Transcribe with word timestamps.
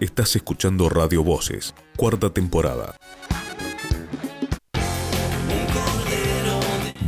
Estás 0.00 0.34
escuchando 0.34 0.88
Radio 0.88 1.22
Voces, 1.22 1.72
cuarta 1.96 2.30
temporada. 2.30 2.96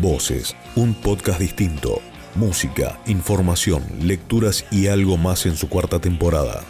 Voces, 0.01 0.55
un 0.77 0.95
podcast 0.95 1.41
distinto. 1.41 2.01
Música, 2.37 3.01
información, 3.07 3.83
lecturas 4.03 4.65
y 4.71 4.87
algo 4.87 5.17
más 5.17 5.47
en 5.47 5.57
su 5.57 5.69
cuarta 5.69 5.99
temporada. 5.99 6.63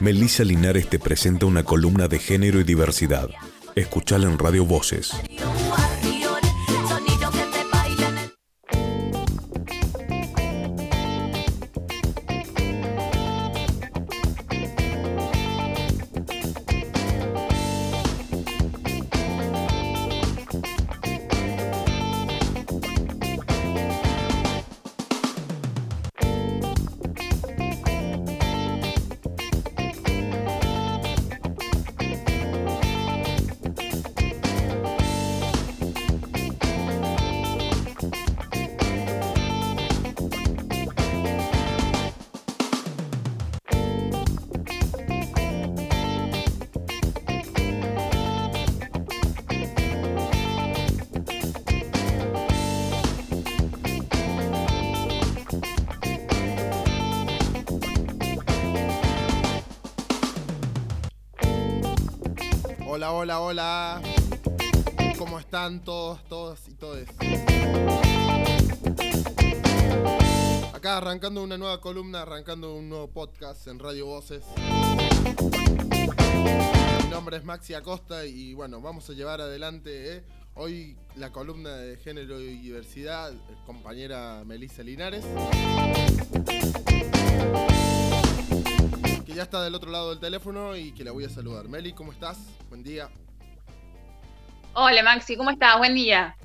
Melissa 0.00 0.44
Linares 0.44 0.88
te 0.88 0.98
presenta 0.98 1.44
una 1.44 1.62
columna 1.62 2.08
de 2.08 2.18
género 2.18 2.58
y 2.58 2.64
diversidad. 2.64 3.28
Escuchala 3.74 4.28
en 4.28 4.38
Radio 4.38 4.64
Voces. 4.64 5.12
Todes? 66.74 67.08
Acá 70.72 70.98
arrancando 70.98 71.42
una 71.42 71.56
nueva 71.56 71.80
columna, 71.80 72.22
arrancando 72.22 72.74
un 72.74 72.88
nuevo 72.88 73.08
podcast 73.08 73.66
en 73.68 73.78
Radio 73.78 74.06
Voces. 74.06 74.44
Mi 77.02 77.10
nombre 77.10 77.36
es 77.36 77.44
Maxi 77.44 77.74
Acosta 77.74 78.26
y 78.26 78.54
bueno, 78.54 78.80
vamos 78.80 79.08
a 79.08 79.12
llevar 79.12 79.40
adelante 79.40 80.16
eh, 80.16 80.24
hoy 80.54 80.96
la 81.16 81.30
columna 81.32 81.70
de 81.70 81.96
género 81.96 82.40
y 82.40 82.58
diversidad, 82.58 83.32
compañera 83.66 84.42
Melissa 84.44 84.82
Linares 84.82 85.24
que 89.24 89.32
ya 89.32 89.42
está 89.42 89.62
del 89.62 89.74
otro 89.74 89.90
lado 89.90 90.10
del 90.10 90.20
teléfono 90.20 90.76
y 90.76 90.92
que 90.92 91.04
la 91.04 91.12
voy 91.12 91.24
a 91.24 91.30
saludar. 91.30 91.68
Meli, 91.68 91.92
¿cómo 91.92 92.12
estás? 92.12 92.38
Buen 92.68 92.82
día. 92.82 93.08
Hola 94.74 95.02
Maxi, 95.02 95.36
¿cómo 95.36 95.50
estás? 95.50 95.78
Buen 95.78 95.94
día. 95.94 96.36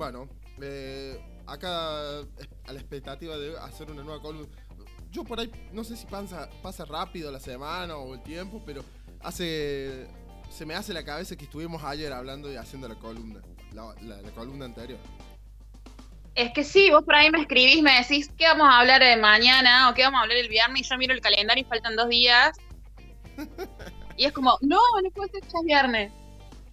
Bueno, 0.00 0.30
eh, 0.62 1.20
acá 1.46 2.20
a 2.20 2.72
la 2.72 2.80
expectativa 2.80 3.36
de 3.36 3.54
hacer 3.58 3.90
una 3.90 4.02
nueva 4.02 4.22
columna. 4.22 4.48
Yo 5.10 5.24
por 5.24 5.38
ahí, 5.38 5.52
no 5.74 5.84
sé 5.84 5.94
si 5.94 6.06
pasa, 6.06 6.48
pasa 6.62 6.86
rápido 6.86 7.30
la 7.30 7.38
semana 7.38 7.98
o 7.98 8.14
el 8.14 8.22
tiempo, 8.22 8.62
pero 8.64 8.82
hace 9.20 10.08
se 10.48 10.64
me 10.64 10.74
hace 10.74 10.94
la 10.94 11.04
cabeza 11.04 11.36
que 11.36 11.44
estuvimos 11.44 11.84
ayer 11.84 12.14
hablando 12.14 12.50
y 12.50 12.56
haciendo 12.56 12.88
la 12.88 12.94
columna, 12.94 13.42
la, 13.74 13.94
la 14.00 14.30
columna 14.30 14.64
anterior. 14.64 14.98
Es 16.34 16.50
que 16.54 16.64
sí, 16.64 16.90
vos 16.90 17.04
por 17.04 17.14
ahí 17.16 17.30
me 17.30 17.42
escribís, 17.42 17.82
me 17.82 17.92
decís 17.98 18.32
qué 18.38 18.46
vamos 18.46 18.68
a 18.70 18.78
hablar 18.78 19.02
de 19.02 19.18
mañana 19.18 19.90
o 19.90 19.94
qué 19.94 20.04
vamos 20.04 20.20
a 20.20 20.22
hablar 20.22 20.38
el 20.38 20.48
viernes 20.48 20.80
y 20.80 20.88
yo 20.88 20.96
miro 20.96 21.12
el 21.12 21.20
calendario 21.20 21.62
y 21.62 21.66
faltan 21.68 21.94
dos 21.94 22.08
días. 22.08 22.56
Y 24.16 24.26
es 24.26 24.32
como, 24.32 24.58
no, 24.60 24.78
no 25.02 25.10
puede 25.12 25.30
ser 25.30 25.42
ya 25.42 25.60
viernes. 25.64 26.12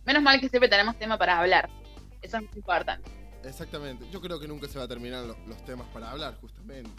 Menos 0.06 0.22
mal 0.22 0.41
que 0.41 0.50
siempre 0.50 0.68
tenemos 0.68 0.97
tema 1.00 1.18
para 1.18 1.40
hablar. 1.40 1.69
Eso 2.22 2.38
es 2.38 2.44
muy 2.44 2.57
importante. 2.57 3.16
Exactamente. 3.44 4.06
Yo 4.12 4.22
creo 4.22 4.40
que 4.40 4.48
nunca 4.48 4.68
se 4.68 4.78
va 4.78 4.86
a 4.86 4.88
terminar 4.88 5.24
los, 5.25 5.66
temas 5.66 5.88
para 5.88 6.12
hablar, 6.12 6.38
justamente. 6.42 6.90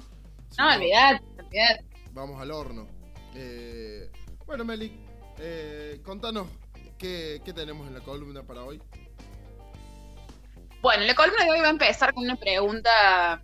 no, 0.58 0.74
olvidate, 0.74 1.22
Vamos 2.12 2.40
al 2.40 2.50
horno. 2.50 2.88
Eh, 3.34 4.10
bueno, 4.46 4.64
Meli, 4.64 4.98
eh, 5.38 6.00
contanos 6.04 6.48
qué, 6.96 7.40
qué 7.44 7.52
tenemos 7.52 7.86
en 7.86 7.94
la 7.94 8.00
columna 8.00 8.42
para 8.42 8.64
hoy. 8.64 8.80
Bueno, 10.80 11.04
la 11.04 11.14
columna 11.14 11.44
de 11.44 11.50
hoy 11.50 11.60
va 11.60 11.66
a 11.66 11.70
empezar 11.70 12.14
con 12.14 12.24
una 12.24 12.36
pregunta 12.36 13.42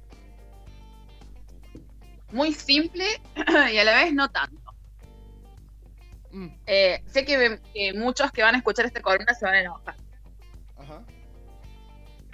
muy 2.31 2.53
simple 2.53 3.05
y 3.72 3.78
a 3.78 3.84
la 3.84 3.94
vez 3.94 4.12
no 4.12 4.28
tanto. 4.31 4.75
Mm. 6.32 6.49
Eh, 6.66 7.03
sé 7.06 7.25
que, 7.25 7.93
muchos 7.94 8.32
que 8.32 8.43
van 8.43 8.56
a 8.56 8.59
escuchar 8.59 8.87
esta 8.87 9.00
columna 9.00 9.34
se 9.34 9.44
van 9.44 9.55
a 9.55 9.61
enojar. 9.61 9.97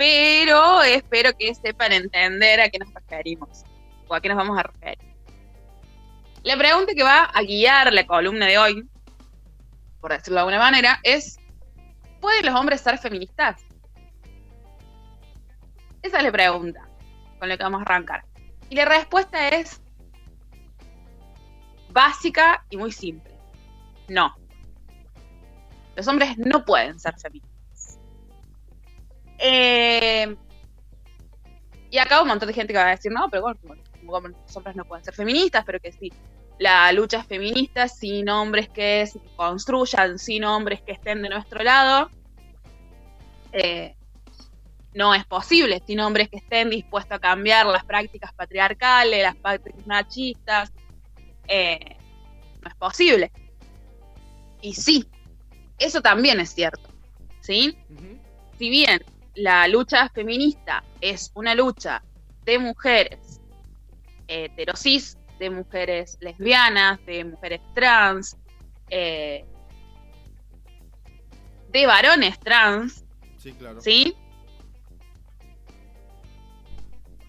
Pero 0.01 0.83
espero 0.83 1.37
que 1.37 1.55
sepan 1.55 1.93
entender 1.93 2.59
a 2.59 2.71
qué 2.71 2.79
nos 2.79 2.89
referimos 2.95 3.65
o 4.09 4.15
a 4.15 4.21
qué 4.23 4.31
nos 4.31 4.39
vamos 4.39 4.59
a 4.59 4.63
referir. 4.63 5.15
La 6.43 6.57
pregunta 6.57 6.95
que 6.95 7.03
va 7.03 7.25
a 7.25 7.43
guiar 7.43 7.93
la 7.93 8.07
columna 8.07 8.47
de 8.47 8.57
hoy, 8.57 8.89
por 10.01 10.13
decirlo 10.13 10.37
de 10.37 10.41
alguna 10.41 10.59
manera, 10.59 11.01
es, 11.03 11.39
¿pueden 12.19 12.47
los 12.47 12.55
hombres 12.55 12.81
ser 12.81 12.97
feministas? 12.97 13.61
Esa 16.01 16.17
es 16.17 16.25
la 16.25 16.33
pregunta 16.33 16.89
con 17.39 17.51
la 17.51 17.59
que 17.59 17.63
vamos 17.63 17.81
a 17.81 17.83
arrancar. 17.83 18.25
Y 18.71 18.77
la 18.77 18.87
respuesta 18.87 19.49
es 19.51 19.83
básica 21.91 22.65
y 22.71 22.79
muy 22.79 22.91
simple. 22.91 23.35
No. 24.09 24.35
Los 25.95 26.09
hombres 26.09 26.39
no 26.39 26.65
pueden 26.65 26.99
ser 26.99 27.15
feministas. 27.19 27.50
Eh, 29.41 30.37
y 31.91 31.99
acá 31.99 32.23
un 32.23 32.29
montón 32.29 32.47
de 32.47 32.55
gente 32.55 32.73
que 32.73 32.79
va 32.79 32.87
a 32.87 32.91
decir, 32.91 33.11
no, 33.11 33.29
pero 33.31 33.43
bueno, 33.43 33.59
los 34.03 34.57
hombres 34.57 34.77
no 34.77 34.85
pueden 34.85 35.05
ser 35.05 35.15
feministas, 35.15 35.65
pero 35.65 35.81
que 35.81 35.93
sí. 35.93 36.13
La 36.59 36.93
lucha 36.93 37.21
es 37.21 37.27
feminista 37.27 37.89
sin 37.89 38.29
hombres 38.29 38.69
que 38.69 39.07
se 39.07 39.19
construyan, 39.35 40.19
sin 40.19 40.45
hombres 40.45 40.83
que 40.83 40.93
estén 40.93 41.23
de 41.23 41.31
nuestro 41.31 41.63
lado. 41.63 42.11
Eh, 43.53 43.97
no 44.93 45.15
es 45.15 45.25
posible 45.25 45.83
sin 45.87 46.01
hombres 46.01 46.29
que 46.29 46.37
estén 46.37 46.69
dispuestos 46.69 47.17
a 47.17 47.19
cambiar 47.19 47.67
las 47.67 47.85
prácticas 47.85 48.33
patriarcales, 48.35 49.23
las 49.23 49.37
prácticas 49.37 49.87
machistas. 49.87 50.73
Eh, 51.49 51.97
no 52.63 52.69
es 52.69 52.75
posible. 52.77 53.33
Y 54.61 54.75
sí, 54.75 55.09
eso 55.79 56.03
también 56.03 56.41
es 56.41 56.51
cierto. 56.51 56.91
¿sí? 57.41 57.77
Si 58.59 58.69
bien 58.69 59.03
la 59.35 59.69
lucha 59.69 60.09
feminista 60.11 60.83
es 61.01 61.31
una 61.35 61.55
lucha 61.55 62.03
de 62.45 62.59
mujeres 62.59 63.41
heterosis, 64.29 65.19
de 65.39 65.51
mujeres 65.51 66.19
lesbianas, 66.21 67.05
de 67.07 67.25
mujeres 67.25 67.61
trans, 67.75 68.37
eh, 68.91 69.45
de 71.71 71.87
varones 71.87 72.39
trans, 72.41 73.05
sí, 73.39 73.53
claro. 73.53 73.81
¿sí? 73.81 74.17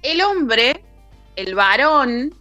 El 0.01 0.21
hombre, 0.21 0.83
el 1.35 1.55
varón, 1.55 2.33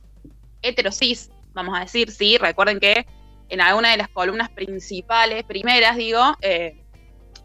heterosis, 0.62 1.30
vamos 1.52 1.76
a 1.76 1.80
decir, 1.80 2.10
sí, 2.10 2.38
recuerden 2.38 2.80
que 2.80 3.06
en 3.48 3.60
alguna 3.60 3.90
de 3.90 3.98
las 3.98 4.08
columnas 4.08 4.48
principales, 4.50 5.44
primeras, 5.44 5.96
digo, 5.96 6.36
eh, 6.40 6.82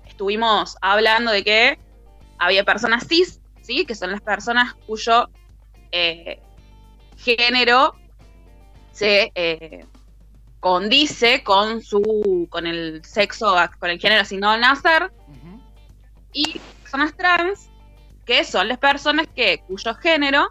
estuvimos 0.05 0.77
hablando 0.81 1.31
de 1.31 1.43
que 1.43 1.84
había 2.45 2.63
personas 2.63 3.07
cis, 3.07 3.41
¿sí? 3.61 3.85
que 3.85 3.95
son 3.95 4.11
las 4.11 4.21
personas 4.21 4.73
cuyo 4.85 5.29
eh, 5.91 6.39
género 7.17 7.95
se 8.91 9.31
eh, 9.35 9.85
condice 10.59 11.43
con 11.43 11.81
su 11.81 12.47
con 12.49 12.67
el 12.67 13.03
sexo, 13.03 13.55
con 13.79 13.89
el 13.89 13.99
género 13.99 14.21
asignado 14.21 14.53
al 14.53 14.61
nacer, 14.61 15.11
y 16.33 16.59
personas 16.81 17.15
trans, 17.15 17.69
que 18.25 18.43
son 18.43 18.67
las 18.67 18.77
personas 18.77 19.27
que 19.35 19.59
cuyo 19.67 19.95
género 19.95 20.49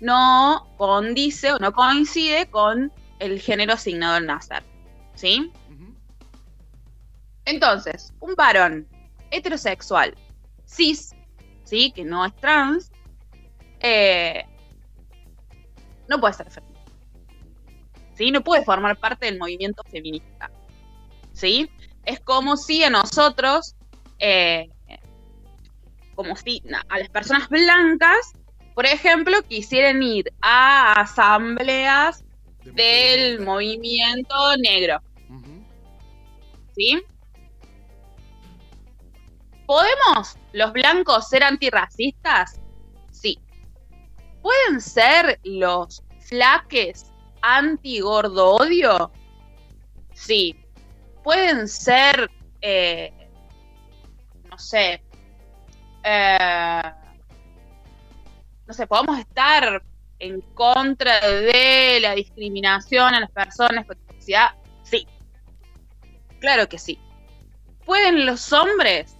no 0.00 0.68
condice 0.76 1.52
o 1.52 1.58
no 1.58 1.72
coincide 1.72 2.46
con 2.50 2.92
el 3.18 3.40
género 3.40 3.72
asignado 3.72 4.16
al 4.16 4.26
nacer. 4.26 4.62
¿Sí? 5.14 5.50
Entonces, 7.46 8.12
un 8.20 8.34
varón 8.34 8.86
heterosexual, 9.30 10.14
cis, 10.66 11.13
¿sí? 11.74 11.90
que 11.90 12.04
no 12.04 12.24
es 12.24 12.32
trans, 12.36 12.92
eh, 13.80 14.44
no 16.08 16.20
puede 16.20 16.34
ser 16.34 16.48
feminista. 16.48 16.92
¿Sí? 18.14 18.30
No 18.30 18.42
puede 18.42 18.64
formar 18.64 18.96
parte 18.96 19.26
del 19.26 19.38
movimiento 19.38 19.82
feminista. 19.90 20.52
¿Sí? 21.32 21.68
Es 22.04 22.20
como 22.20 22.56
si 22.56 22.84
a 22.84 22.90
nosotros, 22.90 23.74
eh, 24.20 24.68
como 26.14 26.36
si 26.36 26.62
a 26.88 26.98
las 26.98 27.08
personas 27.08 27.48
blancas, 27.48 28.34
por 28.76 28.86
ejemplo, 28.86 29.42
quisieran 29.42 30.00
ir 30.00 30.32
a 30.42 31.00
asambleas 31.00 32.22
del 32.62 33.40
movimiento 33.40 34.56
negro. 34.58 35.00
¿Sí? 36.76 37.02
¿Podemos 39.66 40.36
los 40.52 40.72
blancos 40.72 41.28
ser 41.28 41.42
antirracistas? 41.42 42.60
Sí. 43.10 43.38
¿Pueden 44.42 44.80
ser 44.80 45.40
los 45.44 46.02
flaques 46.20 47.06
anti-gordo 47.40 48.56
odio? 48.56 49.10
Sí. 50.12 50.56
¿Pueden 51.22 51.66
ser, 51.66 52.30
eh, 52.60 53.10
no 54.50 54.58
sé, 54.58 55.02
eh, 56.02 56.92
no 58.66 58.74
sé, 58.74 58.86
podemos 58.86 59.18
estar 59.18 59.82
en 60.18 60.40
contra 60.52 61.20
de 61.26 61.98
la 62.00 62.14
discriminación 62.14 63.14
a 63.14 63.20
las 63.20 63.30
personas 63.30 63.86
con 63.86 63.96
discapacidad? 63.96 64.50
Sí. 64.82 65.06
Claro 66.40 66.68
que 66.68 66.78
sí. 66.78 66.98
¿Pueden 67.86 68.26
los 68.26 68.52
hombres 68.52 69.16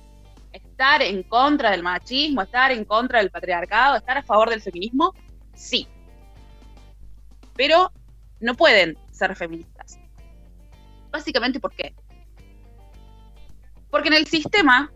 estar 0.74 1.02
en 1.02 1.22
contra 1.22 1.70
del 1.70 1.84
machismo, 1.84 2.42
estar 2.42 2.72
en 2.72 2.84
contra 2.84 3.20
del 3.20 3.30
patriarcado, 3.30 3.96
estar 3.96 4.18
a 4.18 4.22
favor 4.24 4.50
del 4.50 4.60
feminismo? 4.60 5.14
Sí. 5.54 5.86
Pero 7.54 7.92
no 8.40 8.54
pueden 8.54 8.98
ser 9.12 9.36
feministas. 9.36 10.00
Básicamente, 11.12 11.60
¿por 11.60 11.72
qué? 11.72 11.94
Porque 13.88 14.08
en 14.08 14.14
el 14.14 14.26
sistema 14.26 14.92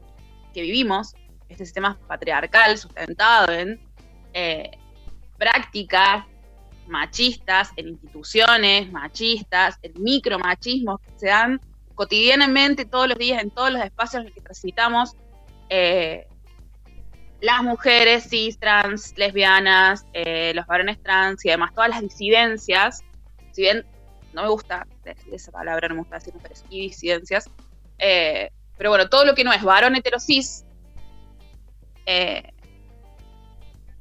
que 0.53 0.63
vivimos, 0.63 1.15
este 1.49 1.65
sistema 1.65 1.97
patriarcal 2.09 2.77
sustentado 2.77 3.53
en 3.53 3.81
eh, 4.35 4.73
prácticas 5.39 6.25
machistas, 6.89 7.71
en 7.77 7.89
instituciones 7.91 8.91
machistas, 8.91 9.79
en 9.83 9.93
micromachismos 10.03 11.01
que 11.01 11.13
se 11.17 11.27
dan 11.29 11.61
cotidianamente, 11.95 12.85
todos 12.85 13.09
los 13.09 13.19
días, 13.19 13.41
en 13.41 13.51
todos 13.51 13.71
los 13.71 13.83
espacios 13.83 14.21
en 14.21 14.27
los 14.27 14.35
que 14.35 14.41
transitamos, 14.41 15.15
eh, 15.69 16.27
las 17.41 17.63
mujeres 17.63 18.29
cis, 18.29 18.59
trans, 18.59 19.17
lesbianas, 19.17 20.07
eh, 20.13 20.53
los 20.55 20.67
varones 20.67 21.01
trans 21.03 21.45
y 21.45 21.51
además 21.51 21.73
todas 21.75 21.91
las 21.91 22.01
disidencias, 22.01 23.03
si 23.53 23.63
bien 23.63 23.87
no 24.33 24.43
me 24.43 24.49
gusta 24.49 24.87
esa 25.33 25.53
palabra, 25.53 25.89
no 25.89 25.95
me 25.95 26.01
gusta 26.01 26.17
decir 26.17 26.35
mujeres 26.35 26.65
y 26.69 26.89
disidencias, 26.89 27.49
eh, 27.99 28.51
pero 28.77 28.91
bueno, 28.91 29.09
todo 29.09 29.25
lo 29.25 29.35
que 29.35 29.45
no 29.45 29.53
es 29.53 29.63
varón 29.63 29.97
heterosis, 29.97 30.65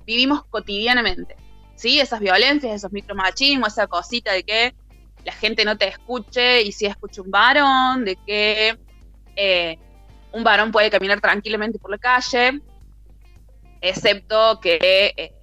vivimos 0.06 0.46
cotidianamente, 0.46 1.36
¿sí? 1.75 2.00
Esas 2.00 2.22
violencias, 2.22 2.74
esos 2.74 2.92
micromachismos, 2.94 3.74
esa 3.74 3.88
cosita 3.88 4.31
de 4.31 4.44
que 4.44 4.75
la 5.25 5.34
gente 5.34 5.66
no 5.66 5.78
te 5.78 5.90
escuche 5.90 6.62
y 6.62 6.72
si 6.72 6.86
escucha 6.86 7.22
un 7.22 7.31
varón, 7.31 8.06
de 8.06 8.16
que 8.25 8.80
un 10.38 10.44
varón 10.44 10.72
puede 10.72 10.92
caminar 10.92 11.19
tranquilamente 11.19 11.80
por 11.80 11.89
la 11.89 11.98
calle, 11.98 12.62
excepto 13.81 14.60
que, 14.60 15.13
eh, 15.18 15.34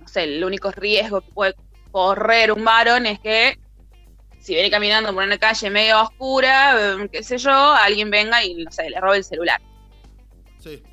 no 0.00 0.06
sé, 0.06 0.22
el 0.24 0.44
único 0.44 0.70
riesgo 0.70 1.20
que 1.20 1.32
puede 1.32 1.54
correr 1.90 2.52
un 2.52 2.64
varón 2.64 3.06
es 3.06 3.18
que 3.18 3.58
si 4.38 4.54
viene 4.54 4.70
caminando 4.70 5.12
por 5.12 5.24
una 5.24 5.38
calle 5.38 5.68
medio 5.70 6.00
oscura, 6.00 6.92
em, 6.92 7.08
qué 7.08 7.24
sé 7.24 7.38
yo, 7.38 7.50
alguien 7.50 8.10
venga 8.10 8.44
y, 8.44 8.62
no 8.62 8.70
sé, 8.70 8.88
le 8.88 9.00
robe 9.00 9.16
el 9.18 9.24
celular. 9.24 9.60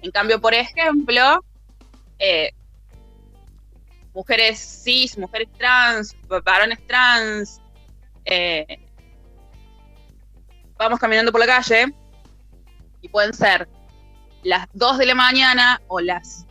En 0.02 0.12
cambio, 0.12 0.40
por 0.40 0.54
ejemplo, 0.54 1.44
eh, 2.20 2.52
mujeres 4.14 4.82
cis, 4.84 5.18
mujeres 5.18 5.50
trans, 5.58 6.16
varones 6.44 6.86
trans, 6.86 7.60
eh, 8.26 8.80
vamos 10.78 11.00
caminando 11.00 11.32
por 11.32 11.40
la 11.40 11.48
calle, 11.48 11.94
y 13.04 13.10
pueden 13.10 13.34
ser 13.34 13.70
las 14.42 14.68
2 14.74 14.98
de 14.98 15.06
la 15.06 15.14
mañana 15.14 15.82
o 15.88 16.00
las 16.00 16.48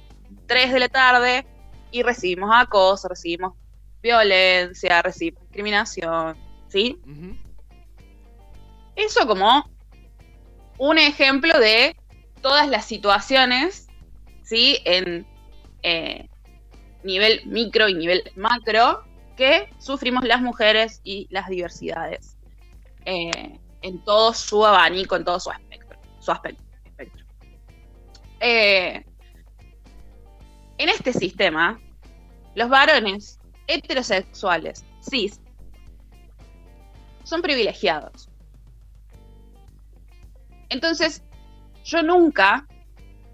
3 0.47 0.73
de 0.73 0.81
la 0.81 0.89
tarde 0.89 1.47
y 1.91 2.03
recibimos 2.03 2.51
acoso, 2.55 3.09
recibimos 3.09 3.55
violencia, 4.03 5.03
recibimos 5.03 5.43
discriminación, 5.43 6.37
¿sí? 6.69 6.99
Eso 8.95 9.27
como 9.27 9.71
un 10.79 10.99
ejemplo 10.99 11.59
de 11.59 11.97
todas 12.43 12.69
las 12.69 12.85
situaciones, 12.85 13.89
¿sí? 14.43 14.79
En 14.85 15.27
eh, 15.83 16.29
nivel 17.03 17.47
micro 17.47 17.89
y 17.89 17.95
nivel 17.95 18.31
macro 18.37 19.05
que 19.37 19.71
sufrimos 19.79 20.25
las 20.25 20.43
mujeres 20.43 21.01
y 21.03 21.27
las 21.31 21.49
diversidades 21.49 22.37
eh, 23.07 23.59
en 23.81 24.05
todo 24.05 24.35
su 24.35 24.65
abanico, 24.67 25.17
en 25.17 25.25
todo 25.25 25.41
su 25.41 25.51
aspecto 25.51 25.72
su 26.23 26.31
aspecto. 26.31 26.63
Eh, 28.41 29.05
en 30.79 30.89
este 30.89 31.13
sistema, 31.13 31.81
los 32.55 32.69
varones 32.69 33.39
heterosexuales, 33.67 34.85
cis, 35.09 35.41
son 37.25 37.43
privilegiados. 37.43 38.29
Entonces, 40.69 41.23
yo 41.85 42.03
nunca, 42.03 42.67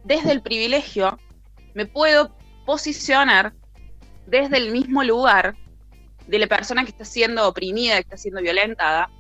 desde 0.05 0.33
el 0.33 0.43
privilegio, 0.43 1.19
me 1.75 1.87
puedo 1.87 2.35
posicionar 2.65 3.55
desde 4.27 4.57
el 4.57 4.73
mismo 4.73 5.05
lugar 5.05 5.57
de 6.27 6.39
la 6.39 6.47
persona 6.47 6.85
que 6.85 6.91
está 6.91 7.05
siendo 7.05 7.47
oprimida, 7.47 7.95
que 7.95 8.01
está 8.01 8.17
siendo 8.17 8.41
violentada, 8.41 9.11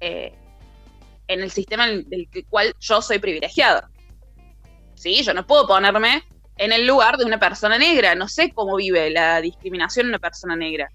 eh, 0.00 0.37
en 1.28 1.42
el 1.42 1.50
sistema 1.50 1.86
del 1.86 2.28
cual 2.48 2.74
yo 2.80 3.00
soy 3.02 3.18
privilegiado. 3.18 3.86
¿Sí? 4.94 5.22
Yo 5.22 5.32
no 5.34 5.46
puedo 5.46 5.66
ponerme 5.66 6.24
en 6.56 6.72
el 6.72 6.86
lugar 6.86 7.16
de 7.18 7.24
una 7.24 7.38
persona 7.38 7.78
negra. 7.78 8.14
No 8.14 8.26
sé 8.26 8.50
cómo 8.52 8.76
vive 8.76 9.10
la 9.10 9.40
discriminación 9.40 10.06
en 10.06 10.10
una 10.10 10.18
persona 10.18 10.56
negra. 10.56 10.90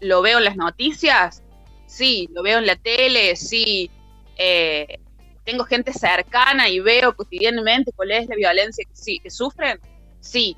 ¿Lo 0.00 0.20
veo 0.20 0.38
en 0.38 0.44
las 0.44 0.56
noticias? 0.56 1.42
Sí. 1.86 2.28
¿Lo 2.32 2.42
veo 2.42 2.58
en 2.58 2.66
la 2.66 2.76
tele? 2.76 3.36
Sí. 3.36 3.90
Eh, 4.36 4.98
¿Tengo 5.44 5.64
gente 5.64 5.92
cercana 5.92 6.68
y 6.68 6.80
veo 6.80 7.16
cotidianamente 7.16 7.92
cuál 7.92 8.10
es 8.10 8.28
la 8.28 8.36
violencia 8.36 8.84
que, 8.86 8.94
sí, 8.94 9.18
que 9.18 9.30
sufren? 9.30 9.80
Sí. 10.20 10.56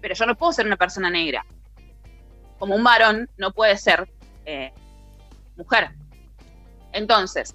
Pero 0.00 0.14
yo 0.14 0.26
no 0.26 0.36
puedo 0.36 0.52
ser 0.52 0.64
una 0.64 0.76
persona 0.76 1.10
negra. 1.10 1.44
Como 2.58 2.74
un 2.74 2.82
varón 2.82 3.28
no 3.36 3.52
puede 3.52 3.76
ser 3.76 4.08
eh, 4.46 4.72
mujer. 5.56 5.90
Entonces, 6.98 7.54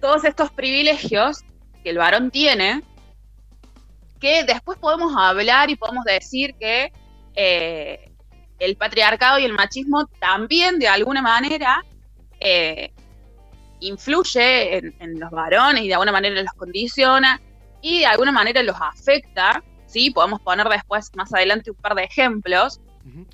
todos 0.00 0.24
estos 0.24 0.50
privilegios 0.50 1.40
que 1.82 1.90
el 1.90 1.98
varón 1.98 2.30
tiene, 2.30 2.82
que 4.18 4.44
después 4.44 4.78
podemos 4.78 5.14
hablar 5.14 5.68
y 5.68 5.76
podemos 5.76 6.04
decir 6.06 6.54
que 6.58 6.90
eh, 7.34 8.10
el 8.58 8.76
patriarcado 8.76 9.38
y 9.38 9.44
el 9.44 9.52
machismo 9.52 10.06
también 10.18 10.78
de 10.78 10.88
alguna 10.88 11.20
manera 11.20 11.84
eh, 12.40 12.92
influye 13.80 14.78
en, 14.78 15.20
los 15.20 15.30
varones 15.30 15.82
y 15.82 15.88
de 15.88 15.94
alguna 15.94 16.12
manera 16.12 16.40
los 16.40 16.54
condiciona 16.54 17.38
y 17.82 18.00
de 18.00 18.06
alguna 18.06 18.32
manera 18.32 18.62
los 18.62 18.76
afecta. 18.80 19.62
¿sí? 19.84 20.10
Podemos 20.10 20.40
poner 20.40 20.66
después, 20.68 21.10
más 21.14 21.30
adelante, 21.34 21.70
un 21.70 21.76
par 21.76 21.94
de 21.94 22.04
ejemplos, 22.04 22.80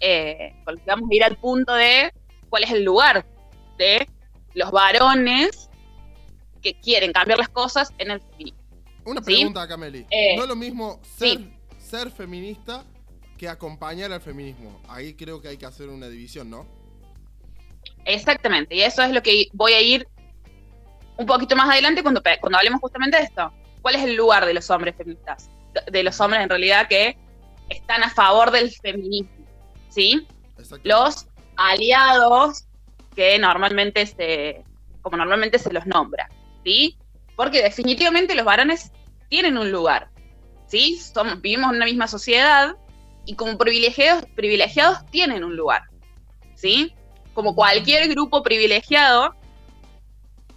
eh, 0.00 0.52
porque 0.64 0.82
vamos 0.84 1.08
a 1.08 1.14
ir 1.14 1.22
al 1.22 1.36
punto 1.36 1.74
de 1.74 2.12
cuál 2.48 2.64
es 2.64 2.72
el 2.72 2.82
lugar 2.82 3.24
de 3.78 4.08
los 4.54 4.70
varones 4.70 5.70
que 6.62 6.78
quieren 6.80 7.12
cambiar 7.12 7.38
las 7.38 7.48
cosas 7.48 7.92
en 7.98 8.10
el 8.10 8.20
feminismo. 8.20 8.60
Una 9.04 9.20
pregunta, 9.20 9.66
Cameli. 9.66 10.06
Eh, 10.10 10.36
no 10.36 10.42
es 10.42 10.48
lo 10.48 10.56
mismo 10.56 11.00
ser, 11.02 11.40
ser 11.78 12.10
feminista 12.10 12.84
que 13.38 13.48
acompañar 13.48 14.12
al 14.12 14.20
feminismo. 14.20 14.80
Ahí 14.88 15.14
creo 15.14 15.40
que 15.40 15.48
hay 15.48 15.56
que 15.56 15.66
hacer 15.66 15.88
una 15.88 16.08
división, 16.08 16.50
¿no? 16.50 16.66
Exactamente, 18.04 18.74
y 18.74 18.82
eso 18.82 19.02
es 19.02 19.12
lo 19.12 19.22
que 19.22 19.48
voy 19.52 19.72
a 19.72 19.80
ir 19.80 20.06
un 21.16 21.26
poquito 21.26 21.54
más 21.56 21.68
adelante 21.68 22.02
cuando, 22.02 22.22
cuando 22.40 22.58
hablemos 22.58 22.80
justamente 22.80 23.16
de 23.16 23.24
esto. 23.24 23.52
¿Cuál 23.82 23.94
es 23.94 24.02
el 24.02 24.14
lugar 24.14 24.46
de 24.46 24.54
los 24.54 24.68
hombres 24.70 24.94
feministas? 24.96 25.50
De 25.90 26.02
los 26.02 26.20
hombres 26.20 26.42
en 26.42 26.48
realidad 26.48 26.88
que 26.88 27.16
están 27.68 28.02
a 28.02 28.10
favor 28.10 28.50
del 28.50 28.70
feminismo, 28.70 29.46
¿sí? 29.88 30.26
Los 30.82 31.26
aliados 31.56 32.64
que 33.20 33.38
normalmente 33.38 34.06
se, 34.06 34.64
como 35.02 35.18
normalmente 35.18 35.58
se 35.58 35.70
los 35.70 35.84
nombra, 35.84 36.30
¿sí? 36.64 36.96
Porque 37.36 37.62
definitivamente 37.62 38.34
los 38.34 38.46
varones 38.46 38.92
tienen 39.28 39.58
un 39.58 39.70
lugar, 39.70 40.08
¿sí? 40.66 40.96
Somos, 40.96 41.38
vivimos 41.42 41.68
en 41.68 41.76
una 41.76 41.84
misma 41.84 42.08
sociedad 42.08 42.76
y 43.26 43.34
como 43.34 43.58
privilegiados, 43.58 44.24
privilegiados 44.34 45.04
tienen 45.10 45.44
un 45.44 45.54
lugar, 45.54 45.82
¿sí? 46.54 46.94
Como 47.34 47.54
cualquier 47.54 48.08
grupo 48.08 48.42
privilegiado, 48.42 49.36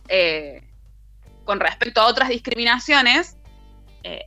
eh, 0.07 0.63
con 1.43 1.59
respecto 1.59 1.99
a 1.99 2.07
otras 2.07 2.29
discriminaciones, 2.29 3.35
eh, 4.03 4.23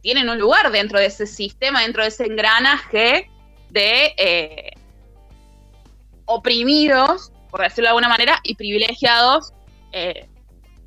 tienen 0.00 0.28
un 0.28 0.38
lugar 0.38 0.70
dentro 0.70 1.00
de 1.00 1.06
ese 1.06 1.26
sistema, 1.26 1.82
dentro 1.82 2.04
de 2.04 2.10
ese 2.10 2.24
engranaje 2.24 3.28
de 3.68 4.14
eh, 4.16 4.70
oprimidos, 6.26 7.32
por 7.50 7.60
decirlo 7.60 7.86
de 7.86 7.88
alguna 7.88 8.08
manera, 8.08 8.38
y 8.42 8.54
privilegiados, 8.54 9.52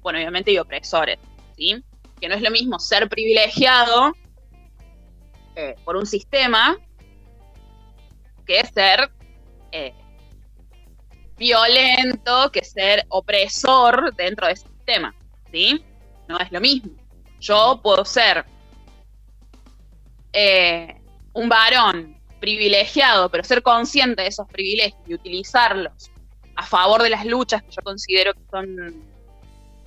bueno, 0.01 0.19
obviamente, 0.19 0.51
y 0.51 0.57
opresores, 0.57 1.19
¿sí? 1.57 1.83
Que 2.19 2.27
no 2.27 2.35
es 2.35 2.41
lo 2.41 2.51
mismo 2.51 2.79
ser 2.79 3.09
privilegiado 3.09 4.13
por 5.83 5.97
un 5.97 6.05
sistema 6.05 6.77
que 8.45 8.65
ser 8.65 9.11
violento, 11.37 12.51
que 12.51 12.63
ser 12.63 13.05
opresor 13.09 14.15
dentro 14.15 14.47
de 14.47 14.53
ese 14.53 14.67
sistema. 14.67 15.13
¿sí? 15.51 15.83
No 16.27 16.39
es 16.39 16.51
lo 16.51 16.61
mismo. 16.61 16.91
Yo 17.39 17.79
puedo 17.83 18.05
ser 18.05 18.45
eh, 20.31 20.95
un 21.33 21.49
varón 21.49 22.17
privilegiado, 22.39 23.29
pero 23.29 23.43
ser 23.43 23.61
consciente 23.61 24.21
de 24.21 24.29
esos 24.29 24.47
privilegios 24.47 25.01
y 25.07 25.13
utilizarlos 25.13 26.11
a 26.55 26.63
favor 26.65 27.01
de 27.01 27.09
las 27.09 27.25
luchas 27.25 27.63
que 27.63 27.71
yo 27.71 27.81
considero 27.83 28.33
que 28.33 28.41
son, 28.49 29.03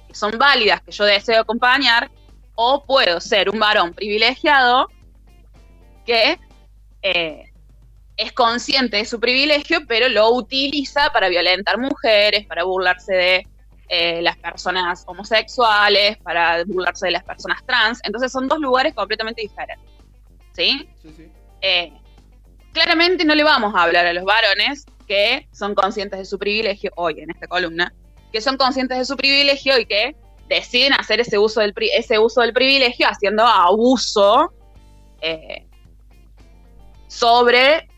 que 0.08 0.14
son 0.14 0.38
válidas, 0.38 0.80
que 0.82 0.92
yo 0.92 1.04
deseo 1.04 1.40
acompañar, 1.40 2.10
o 2.54 2.84
puedo 2.84 3.20
ser 3.20 3.50
un 3.50 3.58
varón 3.58 3.92
privilegiado 3.92 4.88
que 6.04 6.38
eh, 7.02 7.52
es 8.16 8.32
consciente 8.32 8.96
de 8.96 9.04
su 9.04 9.20
privilegio, 9.20 9.80
pero 9.86 10.08
lo 10.08 10.30
utiliza 10.30 11.12
para 11.12 11.28
violentar 11.28 11.78
mujeres, 11.78 12.46
para 12.46 12.64
burlarse 12.64 13.14
de 13.14 13.46
eh, 13.88 14.22
las 14.22 14.36
personas 14.38 15.04
homosexuales, 15.06 16.16
para 16.18 16.64
burlarse 16.64 17.06
de 17.06 17.12
las 17.12 17.24
personas 17.24 17.64
trans. 17.66 18.00
Entonces 18.04 18.32
son 18.32 18.48
dos 18.48 18.58
lugares 18.58 18.94
completamente 18.94 19.42
diferentes. 19.42 19.86
¿Sí? 20.54 20.88
Sí, 21.02 21.14
sí. 21.14 21.30
Eh, 21.60 21.92
claramente 22.72 23.24
no 23.24 23.34
le 23.34 23.44
vamos 23.44 23.74
a 23.74 23.82
hablar 23.82 24.06
a 24.06 24.12
los 24.14 24.24
varones 24.24 24.86
que 25.06 25.48
son 25.52 25.74
conscientes 25.74 26.18
de 26.18 26.24
su 26.24 26.38
privilegio, 26.38 26.92
hoy 26.96 27.20
en 27.20 27.30
esta 27.30 27.46
columna, 27.46 27.94
que 28.32 28.40
son 28.40 28.56
conscientes 28.56 28.98
de 28.98 29.04
su 29.04 29.16
privilegio 29.16 29.78
y 29.78 29.86
que 29.86 30.16
deciden 30.48 30.92
hacer 30.92 31.20
ese 31.20 31.38
uso 31.38 31.60
del, 31.60 31.74
ese 31.94 32.18
uso 32.18 32.40
del 32.40 32.52
privilegio 32.52 33.08
haciendo 33.08 33.44
abuso 33.44 34.52
eh, 35.20 35.66
sobre 37.08 37.88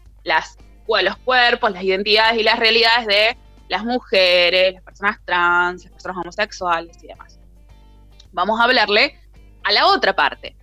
los 0.95 1.17
cuerpos, 1.25 1.73
las 1.73 1.83
identidades 1.83 2.41
y 2.41 2.43
las 2.43 2.59
realidades 2.59 3.07
de 3.07 3.37
las 3.69 3.85
mujeres, 3.85 4.75
las 4.75 4.83
personas 4.83 5.19
trans, 5.25 5.85
las 5.85 5.93
personas 5.93 6.17
homosexuales 6.19 6.97
y 7.03 7.09
demás. 7.09 7.38
Vamos 8.33 8.61
a 8.61 8.65
hablarle 8.65 9.19
a 9.65 9.73
la 9.73 9.87
otra 9.87 10.15
parte. 10.15 10.57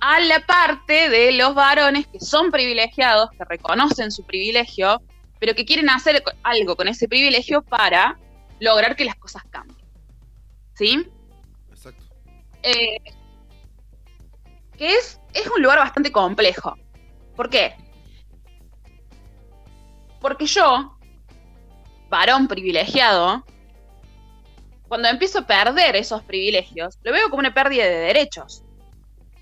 A 0.00 0.20
la 0.20 0.40
parte 0.40 1.08
de 1.08 1.32
los 1.32 1.54
varones 1.54 2.06
que 2.06 2.20
son 2.20 2.50
privilegiados, 2.50 3.30
que 3.30 3.44
reconocen 3.44 4.10
su 4.10 4.24
privilegio, 4.24 5.02
pero 5.38 5.54
que 5.54 5.64
quieren 5.64 5.90
hacer 5.90 6.22
algo 6.42 6.76
con 6.76 6.88
ese 6.88 7.08
privilegio 7.08 7.62
para 7.62 8.18
lograr 8.60 8.96
que 8.96 9.04
las 9.04 9.16
cosas 9.16 9.42
cambien. 9.50 9.84
¿Sí? 10.74 11.06
Exacto. 11.70 12.04
Eh, 12.62 12.98
que 14.76 14.94
es, 14.94 15.20
es 15.32 15.46
un 15.48 15.62
lugar 15.62 15.78
bastante 15.78 16.12
complejo. 16.12 16.76
¿Por 17.34 17.50
qué? 17.50 17.74
Porque 20.20 20.46
yo, 20.46 20.98
varón 22.08 22.48
privilegiado, 22.48 23.44
cuando 24.88 25.08
empiezo 25.08 25.40
a 25.40 25.46
perder 25.46 25.96
esos 25.96 26.22
privilegios, 26.22 26.98
lo 27.02 27.12
veo 27.12 27.28
como 27.28 27.40
una 27.40 27.54
pérdida 27.54 27.84
de 27.84 27.96
derechos. 27.96 28.62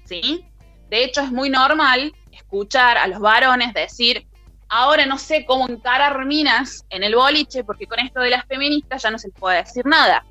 ¿Sí? 0.05 0.45
De 0.91 1.05
hecho, 1.05 1.23
es 1.23 1.33
muy 1.33 1.51
normal 1.51 2.13
escuchar 2.33 2.99
a 2.99 3.07
los 3.07 3.21
varones 3.21 3.73
decir, 3.75 4.27
ahora 4.69 5.07
no 5.07 5.19
sé 5.19 5.45
cómo 5.47 5.69
encarar 5.69 6.25
minas 6.25 6.85
en 6.91 7.05
el 7.05 7.15
boliche 7.15 7.65
porque 7.65 7.87
con 7.87 7.99
esto 8.01 8.21
de 8.21 8.31
las 8.31 8.45
feministas 8.47 9.03
ya 9.03 9.11
no 9.11 9.19
se 9.19 9.31
puede 9.31 9.63
decir 9.63 9.87
nada. 9.87 10.25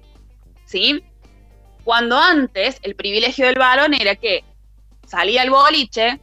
¿Sí? 0.66 1.04
Cuando 1.84 2.18
antes 2.18 2.80
el 2.84 2.96
privilegio 2.96 3.46
del 3.46 3.56
varón 3.56 3.94
era 3.94 4.16
que 4.16 4.44
salía 5.06 5.42
al 5.42 5.50
boliche, 5.50 6.20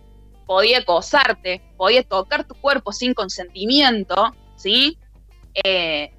podía 0.46 0.78
acosarte, 0.78 1.60
podía 1.76 2.02
tocar 2.02 2.44
tu 2.44 2.54
cuerpo 2.54 2.92
sin 2.92 3.14
consentimiento, 3.14 4.34
¿sí? 4.56 4.98
Eh, 5.62 6.12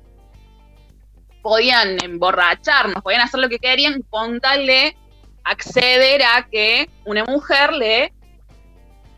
podían 1.42 1.98
emborracharnos, 2.04 3.02
podían 3.04 3.22
hacer 3.22 3.40
lo 3.40 3.50
que 3.50 3.60
querían 3.60 4.02
con 4.10 4.40
tal 4.40 4.66
de 4.68 4.96
acceder 5.44 6.22
a 6.24 6.48
que 6.50 6.90
una 7.06 7.26
mujer 7.26 7.74
le, 7.74 8.14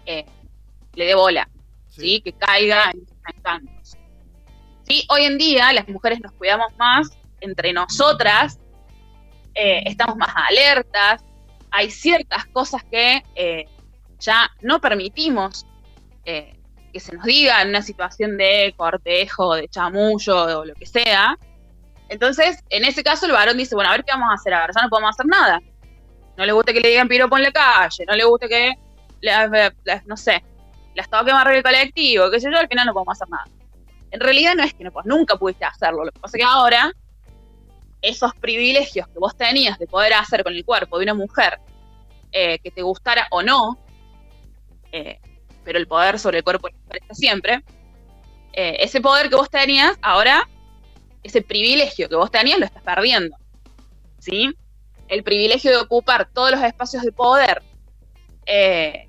eh, 0.06 0.26
le 0.94 1.06
dé 1.06 1.16
bola, 1.16 1.50
sí. 1.90 2.22
que 2.22 2.34
caiga 2.34 2.92
en 2.92 3.08
encantos. 3.36 3.98
¿Sí? 4.88 5.06
Hoy 5.10 5.24
en 5.24 5.38
día 5.38 5.72
las 5.74 5.88
mujeres 5.88 6.20
nos 6.22 6.32
cuidamos 6.34 6.74
más 6.78 7.10
entre 7.40 7.74
nosotras, 7.74 8.60
eh, 9.56 9.84
estamos 9.86 10.18
más 10.18 10.34
alertas, 10.50 11.24
hay 11.72 11.90
ciertas 11.90 12.46
cosas 12.48 12.84
que 12.84 13.24
ya 14.20 14.50
no 14.62 14.80
permitimos 14.80 15.66
que 16.94 17.00
se 17.00 17.16
nos 17.16 17.26
diga 17.26 17.62
en 17.62 17.70
una 17.70 17.82
situación 17.82 18.38
de 18.38 18.74
cortejo, 18.78 19.56
de 19.56 19.68
chamullo 19.68 20.60
o 20.60 20.66
lo 20.66 20.74
que 20.76 20.86
sea. 20.86 21.38
Entonces, 22.08 22.64
en 22.70 22.86
ese 22.86 23.04
caso, 23.04 23.26
el 23.26 23.32
varón 23.32 23.58
dice, 23.58 23.76
bueno, 23.76 23.90
a 23.90 23.94
ver 23.94 24.06
qué 24.06 24.14
vamos 24.14 24.30
a 24.30 24.36
hacer 24.36 24.54
ahora, 24.54 24.72
ya 24.74 24.84
no 24.84 24.90
podemos 24.90 25.10
hacer 25.10 25.26
nada. 25.26 25.60
No 26.38 26.46
le 26.46 26.52
gusta 26.52 26.74
que 26.74 26.80
le 26.80 26.90
digan 26.90 27.08
piropo 27.08 27.38
en 27.38 27.44
la 27.44 27.52
calle, 27.52 28.06
no 28.08 28.16
le 28.16 28.24
gusta 28.24 28.48
que, 28.48 28.74
no 30.06 30.18
sé, 30.18 30.44
las 30.96 31.10
toque 31.10 31.32
más 31.32 31.48
el 31.48 31.64
colectivo, 31.64 32.32
qué 32.32 32.40
sé 32.40 32.50
yo, 32.52 32.58
al 32.58 32.68
final 32.68 32.88
no 32.88 32.94
podemos 32.94 33.16
hacer 33.16 33.30
nada. 33.30 33.46
En 34.12 34.20
realidad 34.20 34.56
no 34.56 34.64
es 34.64 34.74
que 34.74 34.84
no, 34.84 34.92
pues 34.92 35.06
nunca 35.06 35.36
pudiste 35.38 35.66
hacerlo, 35.66 36.06
lo 36.06 36.12
que 36.12 36.20
pasa 36.20 36.38
es 36.38 36.44
que 36.44 36.50
ahora 36.50 36.92
esos 38.02 38.36
privilegios 38.36 39.08
que 39.08 39.20
vos 39.20 39.36
tenías 39.36 39.80
de 39.80 39.88
poder 39.88 40.14
hacer 40.14 40.44
con 40.44 40.54
el 40.54 40.66
cuerpo 40.66 40.98
de 40.98 41.04
una 41.04 41.14
mujer, 41.14 41.60
eh, 42.32 42.60
que 42.60 42.72
te 42.72 42.82
gustara 42.82 43.28
o 43.32 43.42
no, 43.42 43.78
eh, 44.92 45.20
pero 45.64 45.80
el 45.80 45.88
poder 45.88 46.20
sobre 46.20 46.40
el 46.40 46.44
cuerpo 46.44 46.68
está 46.92 47.14
siempre. 47.14 47.64
Eh, 48.54 48.78
ese 48.80 49.02
poder 49.02 49.30
que 49.30 49.36
vos 49.36 49.50
tenías, 49.50 49.98
ahora, 50.02 50.48
ese 51.24 51.42
privilegio 51.42 52.10
que 52.10 52.16
vos 52.16 52.30
tenías, 52.30 52.60
lo 52.60 52.66
estás 52.66 52.84
perdiendo. 52.84 53.36
¿Sí? 54.20 54.54
El 55.14 55.24
privilegio 55.24 55.70
de 55.70 55.78
ocupar 55.78 56.28
todos 56.34 56.50
los 56.50 56.64
espacios 56.64 57.04
de 57.04 57.12
poder 57.12 57.62
eh, 58.48 59.08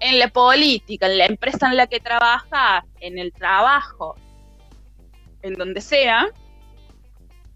en 0.00 0.18
la 0.18 0.26
política, 0.26 1.06
en 1.06 1.16
la 1.16 1.26
empresa 1.26 1.68
en 1.68 1.76
la 1.76 1.86
que 1.86 2.00
trabajas, 2.00 2.82
en 2.98 3.18
el 3.18 3.32
trabajo, 3.32 4.16
en 5.42 5.54
donde 5.54 5.80
sea, 5.80 6.26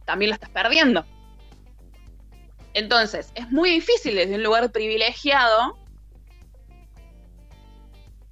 también 0.05 0.28
lo 0.28 0.35
estás 0.35 0.50
perdiendo. 0.50 1.05
Entonces, 2.73 3.33
es 3.35 3.50
muy 3.50 3.71
difícil 3.71 4.14
desde 4.14 4.37
un 4.37 4.45
lugar 4.45 4.71
privilegiado 4.71 5.76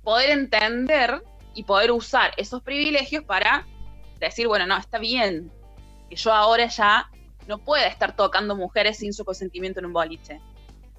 poder 0.05 0.31
entender 0.31 1.25
y 1.55 1.65
poder 1.65 1.91
usar 1.91 2.33
esos 2.37 2.63
privilegios 2.63 3.25
para 3.25 3.67
decir, 4.21 4.47
bueno, 4.47 4.65
no, 4.65 4.77
está 4.77 4.99
bien 4.99 5.51
que 6.09 6.15
yo 6.15 6.33
ahora 6.33 6.67
ya 6.67 7.11
no 7.47 7.59
pueda 7.59 7.87
estar 7.87 8.17
tocando 8.17 8.57
mujeres 8.57 8.99
sin 8.99 9.13
su 9.13 9.25
consentimiento 9.25 9.81
en 9.81 9.87
un 9.87 9.93
boliche. 9.93 10.41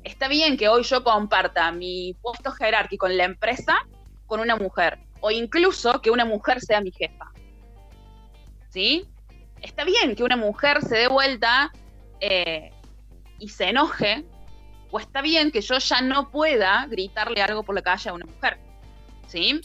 Está 0.04 0.28
bien 0.28 0.58
que 0.58 0.70
hoy 0.70 0.84
yo 0.84 1.04
comparta 1.04 1.72
mi 1.72 2.16
puesto 2.22 2.52
jerárquico 2.52 3.08
en 3.08 3.18
la 3.18 3.26
empresa 3.26 3.86
con 4.26 4.40
una 4.40 4.56
mujer, 4.56 5.00
o 5.20 5.32
incluso 5.32 6.02
que 6.02 6.12
una 6.12 6.26
mujer 6.26 6.62
sea 6.62 6.82
mi 6.82 6.92
jefa. 6.92 7.32
¿Sí? 8.70 9.06
Está 9.62 9.84
bien 9.84 10.16
que 10.16 10.24
una 10.24 10.38
mujer 10.38 10.82
se 10.82 10.98
dé 10.98 11.08
vuelta 11.08 11.72
eh, 12.20 12.72
y 13.40 13.50
se 13.50 13.70
enoje, 13.70 14.26
o 14.92 15.00
está 15.00 15.22
bien 15.22 15.52
que 15.52 15.62
yo 15.62 15.78
ya 15.78 16.02
no 16.02 16.30
pueda 16.30 16.86
gritarle 16.88 17.42
algo 17.42 17.64
por 17.64 17.76
la 17.76 17.82
calle 17.82 18.10
a 18.10 18.14
una 18.14 18.26
mujer. 18.26 18.60
¿sí? 19.28 19.60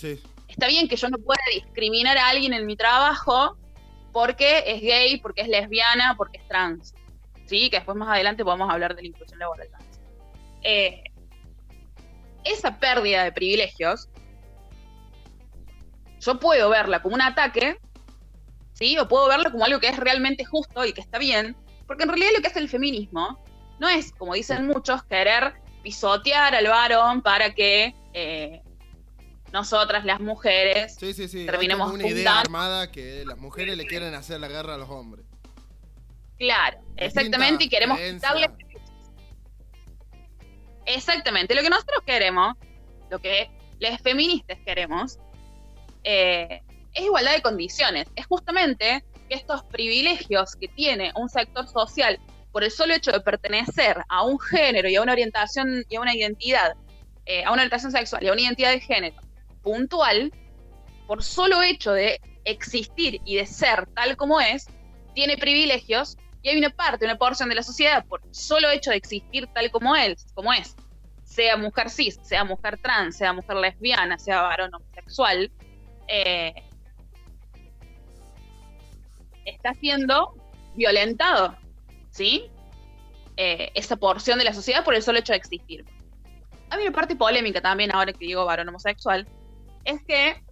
Está 0.49 0.67
bien 0.67 0.89
que 0.89 0.97
yo 0.97 1.09
no 1.09 1.19
pueda 1.19 1.43
discriminar 1.53 2.19
a 2.19 2.29
alguien 2.29 2.53
en 2.53 2.67
mi 2.67 2.77
trabajo 2.77 3.57
porque 4.13 4.65
es 4.67 4.81
gay, 4.81 5.19
porque 5.19 5.43
es 5.43 5.49
lesbiana, 5.49 6.15
porque 6.17 6.39
es 6.39 6.49
trans. 6.49 6.95
¿Sí? 7.47 7.71
Que 7.71 7.77
después 7.77 7.97
más 7.97 8.09
adelante 8.09 8.45
podemos 8.45 8.71
hablar 8.71 8.95
de 8.95 9.03
la 9.03 9.09
inclusión 9.09 9.39
laboral 9.39 9.69
trans. 9.69 10.01
Eh, 10.63 11.05
esa 12.45 12.79
pérdida 12.79 13.25
de 13.25 13.33
privilegios, 13.33 14.09
yo 16.21 16.39
puedo 16.39 16.71
verla 16.71 17.03
como 17.03 17.15
un 17.15 17.23
ataque, 17.23 17.79
¿sí? 18.73 18.99
O 18.99 19.09
puedo 19.09 19.29
verla 19.29 19.51
como 19.51 19.65
algo 19.65 19.81
que 19.81 19.89
es 19.89 19.97
realmente 19.97 20.45
justo 20.45 20.85
y 20.85 20.93
que 20.93 21.01
está 21.01 21.19
bien, 21.19 21.57
porque 21.87 22.05
en 22.05 22.11
realidad 22.11 22.31
lo 22.35 22.41
que 22.41 22.49
hace 22.49 22.61
el 22.61 22.69
feminismo 22.69 23.43
no 23.79 23.89
es, 23.89 24.13
como 24.13 24.35
dicen 24.35 24.67
muchos, 24.67 25.03
querer 25.05 25.55
pisotear 25.83 26.55
al 26.55 26.69
varón 26.69 27.23
para 27.23 27.53
que 27.55 27.95
eh, 28.13 28.62
nosotras 29.53 30.05
las 30.05 30.19
mujeres 30.19 30.97
Sí, 30.99 31.13
sí, 31.13 31.29
sí. 31.29 31.47
Terminemos 31.47 31.93
una 31.93 32.07
idea 32.07 32.41
armada 32.41 32.91
que 32.91 33.25
las 33.27 33.39
mujeres 33.39 33.77
le 33.77 33.87
quieren 33.87 34.15
hacer 34.15 34.41
la 34.41 34.49
guerra 34.49 34.75
a 34.75 34.79
los 34.79 34.89
hombres. 34.89 35.27
Claro, 36.39 36.79
exactamente, 36.97 37.65
y 37.65 37.69
queremos 37.69 37.99
quitarle. 38.01 38.51
Exactamente, 40.87 41.55
lo 41.55 41.63
que 41.63 41.71
nosotros 41.71 42.03
queremos, 42.05 42.57
lo 43.11 43.21
que 43.21 43.49
las 43.79 44.01
feministas 44.01 44.59
queremos, 44.65 45.19
eh, 46.03 46.63
es 46.95 47.05
igualdad 47.05 47.35
de 47.35 47.43
condiciones. 47.43 48.09
Es 48.17 48.27
justamente 48.27 49.05
que 49.29 49.37
estos 49.37 49.63
privilegios 49.65 50.57
que 50.57 50.67
tiene 50.67 51.13
un 51.15 51.29
sector 51.29 51.69
social 51.69 52.19
por 52.51 52.65
el 52.65 52.71
solo 52.71 52.95
hecho 52.95 53.13
de 53.13 53.21
pertenecer 53.21 53.99
a 54.09 54.25
un 54.25 54.41
género 54.41 54.89
y 54.89 54.97
a 54.97 55.03
una 55.03 55.13
orientación 55.13 55.85
y 55.89 55.97
a 55.97 56.01
una 56.01 56.15
identidad, 56.15 56.75
eh, 57.27 57.45
a 57.45 57.53
una 57.53 57.63
orientación 57.63 57.93
sexual 57.93 58.25
y 58.25 58.29
a 58.29 58.33
una 58.33 58.43
identidad 58.43 58.73
de 58.73 58.81
género 58.81 59.17
puntual, 59.63 60.33
por 61.07 61.23
solo 61.23 61.63
hecho 61.63 61.93
de 61.93 62.21
existir 62.45 63.21
y 63.25 63.37
de 63.37 63.47
ser 63.47 63.87
tal 63.95 64.17
como 64.17 64.41
es, 64.41 64.67
tiene 65.15 65.37
privilegios 65.37 66.17
y 66.43 66.49
hay 66.49 66.59
una 66.59 66.71
parte, 66.71 67.05
una 67.05 67.17
porción 67.17 67.49
de 67.49 67.55
la 67.55 67.63
sociedad, 67.63 68.05
por 68.07 68.21
solo 68.33 68.71
hecho 68.71 68.91
de 68.91 68.97
existir 68.97 69.47
tal 69.55 69.71
como 69.71 69.95
es, 69.95 70.27
como 70.35 70.53
es, 70.53 70.75
sea 71.25 71.57
mujer 71.57 71.89
cis, 71.89 72.19
sea 72.23 72.45
mujer 72.45 72.79
trans, 72.83 73.17
sea 73.17 73.33
mujer 73.33 73.57
lesbiana, 73.57 74.19
sea 74.19 74.43
varón 74.43 74.75
homosexual, 74.75 75.51
eh, 76.09 76.55
está 79.45 79.73
siendo 79.75 80.35
violentado, 80.75 81.57
¿sí? 82.11 82.51
Eh, 83.37 83.71
esa 83.75 83.97
porción 83.97 84.39
de 84.39 84.45
la 84.45 84.53
sociedad 84.53 84.85
por 84.85 84.95
el 84.95 85.03
solo 85.03 85.21
hecho 85.21 85.33
de 85.33 85.39
existir. 85.39 85.85
Hay 86.71 86.83
una 86.83 86.93
parte 86.93 87.17
polémica 87.17 87.61
también, 87.61 87.95
ahora 87.95 88.13
que 88.13 88.27
digo 88.27 88.45
varón 88.45 88.69
homosexual, 88.69 89.27
es 89.85 90.03
que 90.05 90.43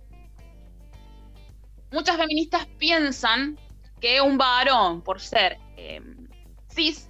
muchas 1.92 2.16
feministas 2.16 2.66
piensan 2.78 3.58
que 4.00 4.20
un 4.20 4.38
varón, 4.38 5.02
por 5.02 5.20
ser 5.20 5.58
eh, 5.76 6.00
cis, 6.68 7.08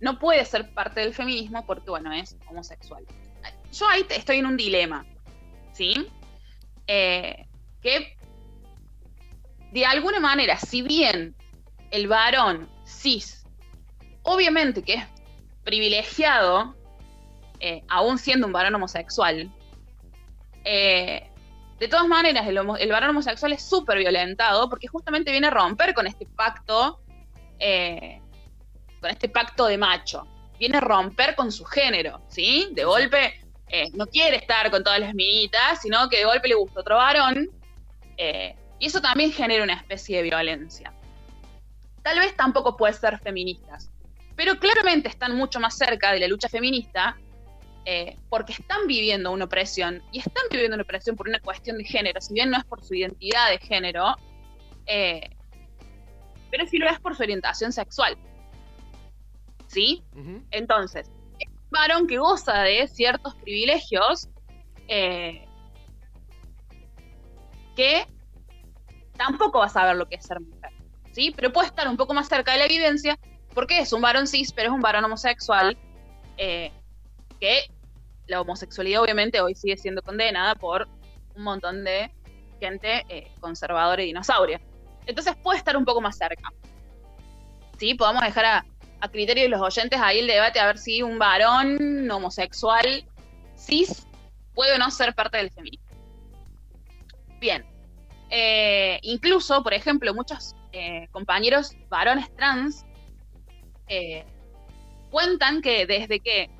no 0.00 0.18
puede 0.18 0.44
ser 0.44 0.72
parte 0.72 1.00
del 1.00 1.14
feminismo 1.14 1.64
porque, 1.66 1.90
bueno, 1.90 2.12
es 2.12 2.36
homosexual. 2.48 3.04
Yo 3.72 3.88
ahí 3.88 4.06
estoy 4.10 4.38
en 4.38 4.46
un 4.46 4.56
dilema, 4.56 5.04
¿sí? 5.72 6.06
Eh, 6.86 7.46
que 7.82 8.16
de 9.72 9.84
alguna 9.84 10.20
manera, 10.20 10.58
si 10.58 10.82
bien 10.82 11.34
el 11.90 12.08
varón 12.08 12.68
cis, 12.86 13.44
obviamente 14.22 14.82
que 14.82 14.94
es 14.94 15.04
privilegiado, 15.64 16.74
eh, 17.60 17.82
aún 17.88 18.18
siendo 18.18 18.46
un 18.46 18.52
varón 18.52 18.74
homosexual, 18.74 19.52
eh, 20.66 21.30
de 21.78 21.88
todas 21.88 22.06
maneras, 22.08 22.46
el, 22.46 22.58
homo- 22.58 22.76
el 22.76 22.90
varón 22.90 23.10
homosexual 23.10 23.52
es 23.52 23.62
súper 23.62 23.98
violentado 23.98 24.68
porque 24.68 24.88
justamente 24.88 25.30
viene 25.30 25.46
a 25.46 25.50
romper 25.50 25.94
con 25.94 26.06
este 26.06 26.26
pacto, 26.26 27.00
eh, 27.58 28.20
con 29.00 29.10
este 29.10 29.28
pacto 29.28 29.66
de 29.66 29.78
macho. 29.78 30.26
Viene 30.58 30.78
a 30.78 30.80
romper 30.80 31.34
con 31.36 31.52
su 31.52 31.64
género, 31.64 32.22
¿sí? 32.28 32.68
De 32.72 32.84
golpe 32.84 33.34
eh, 33.68 33.90
no 33.92 34.06
quiere 34.06 34.36
estar 34.36 34.70
con 34.70 34.82
todas 34.82 34.98
las 35.00 35.14
minitas, 35.14 35.80
sino 35.82 36.08
que 36.08 36.18
de 36.18 36.24
golpe 36.24 36.48
le 36.48 36.54
gusta 36.54 36.80
otro 36.80 36.96
varón. 36.96 37.48
eh, 38.16 38.56
y 38.78 38.86
eso 38.86 39.00
también 39.00 39.32
genera 39.32 39.64
una 39.64 39.74
especie 39.74 40.18
de 40.18 40.22
violencia. 40.24 40.92
Tal 42.02 42.18
vez 42.18 42.36
tampoco 42.36 42.76
puede 42.76 42.92
ser 42.94 43.18
feministas, 43.20 43.90
pero 44.34 44.58
claramente 44.58 45.08
están 45.08 45.34
mucho 45.36 45.60
más 45.60 45.76
cerca 45.76 46.12
de 46.12 46.20
la 46.20 46.28
lucha 46.28 46.48
feminista 46.48 47.16
eh, 47.88 48.18
porque 48.28 48.52
están 48.52 48.88
viviendo 48.88 49.30
una 49.30 49.44
opresión 49.44 50.02
y 50.10 50.18
están 50.18 50.42
viviendo 50.50 50.74
una 50.74 50.82
opresión 50.82 51.14
por 51.14 51.28
una 51.28 51.38
cuestión 51.38 51.78
de 51.78 51.84
género, 51.84 52.20
si 52.20 52.34
bien 52.34 52.50
no 52.50 52.58
es 52.58 52.64
por 52.64 52.82
su 52.84 52.94
identidad 52.94 53.48
de 53.48 53.58
género, 53.58 54.16
eh, 54.86 55.30
pero 56.50 56.66
sí 56.66 56.78
lo 56.78 56.88
es 56.88 56.98
por 56.98 57.16
su 57.16 57.22
orientación 57.22 57.72
sexual. 57.72 58.18
¿Sí? 59.68 60.02
Entonces, 60.50 61.08
es 61.38 61.48
un 61.48 61.70
varón 61.70 62.08
que 62.08 62.18
goza 62.18 62.62
de 62.62 62.88
ciertos 62.88 63.36
privilegios 63.36 64.28
eh, 64.88 65.46
que 67.76 68.04
tampoco 69.16 69.60
va 69.60 69.66
a 69.66 69.68
saber 69.68 69.94
lo 69.94 70.08
que 70.08 70.16
es 70.16 70.26
ser 70.26 70.40
mujer, 70.40 70.72
¿sí? 71.12 71.32
Pero 71.36 71.52
puede 71.52 71.68
estar 71.68 71.86
un 71.86 71.96
poco 71.96 72.14
más 72.14 72.28
cerca 72.28 72.50
de 72.50 72.58
la 72.58 72.64
evidencia 72.64 73.16
porque 73.54 73.78
es 73.78 73.92
un 73.92 74.00
varón 74.00 74.26
cis, 74.26 74.52
pero 74.52 74.70
es 74.70 74.74
un 74.74 74.80
varón 74.80 75.04
homosexual 75.04 75.78
eh, 76.36 76.72
que 77.38 77.70
la 78.26 78.40
homosexualidad 78.40 79.02
obviamente 79.02 79.40
hoy 79.40 79.54
sigue 79.54 79.76
siendo 79.76 80.02
condenada 80.02 80.54
por 80.54 80.88
un 81.34 81.42
montón 81.42 81.84
de 81.84 82.10
gente 82.60 83.04
eh, 83.08 83.30
conservadora 83.40 84.02
y 84.02 84.06
dinosauria. 84.06 84.60
Entonces 85.06 85.36
puede 85.42 85.58
estar 85.58 85.76
un 85.76 85.84
poco 85.84 86.00
más 86.00 86.16
cerca. 86.16 86.50
¿Sí? 87.78 87.94
Podemos 87.94 88.22
dejar 88.22 88.44
a, 88.44 88.66
a 89.00 89.08
criterio 89.08 89.44
de 89.44 89.50
los 89.50 89.60
oyentes 89.60 90.00
ahí 90.00 90.20
el 90.20 90.26
debate 90.26 90.58
a 90.58 90.66
ver 90.66 90.78
si 90.78 91.02
un 91.02 91.18
varón 91.18 92.10
homosexual 92.10 93.04
cis 93.56 94.06
puede 94.54 94.74
o 94.74 94.78
no 94.78 94.90
ser 94.90 95.14
parte 95.14 95.36
del 95.36 95.50
feminismo. 95.50 95.86
Bien. 97.38 97.64
Eh, 98.30 98.98
incluso, 99.02 99.62
por 99.62 99.74
ejemplo, 99.74 100.12
muchos 100.14 100.56
eh, 100.72 101.06
compañeros 101.12 101.76
varones 101.88 102.34
trans 102.34 102.84
cuentan 105.10 105.62
que 105.62 105.86
desde 105.86 106.18
que 106.18 106.50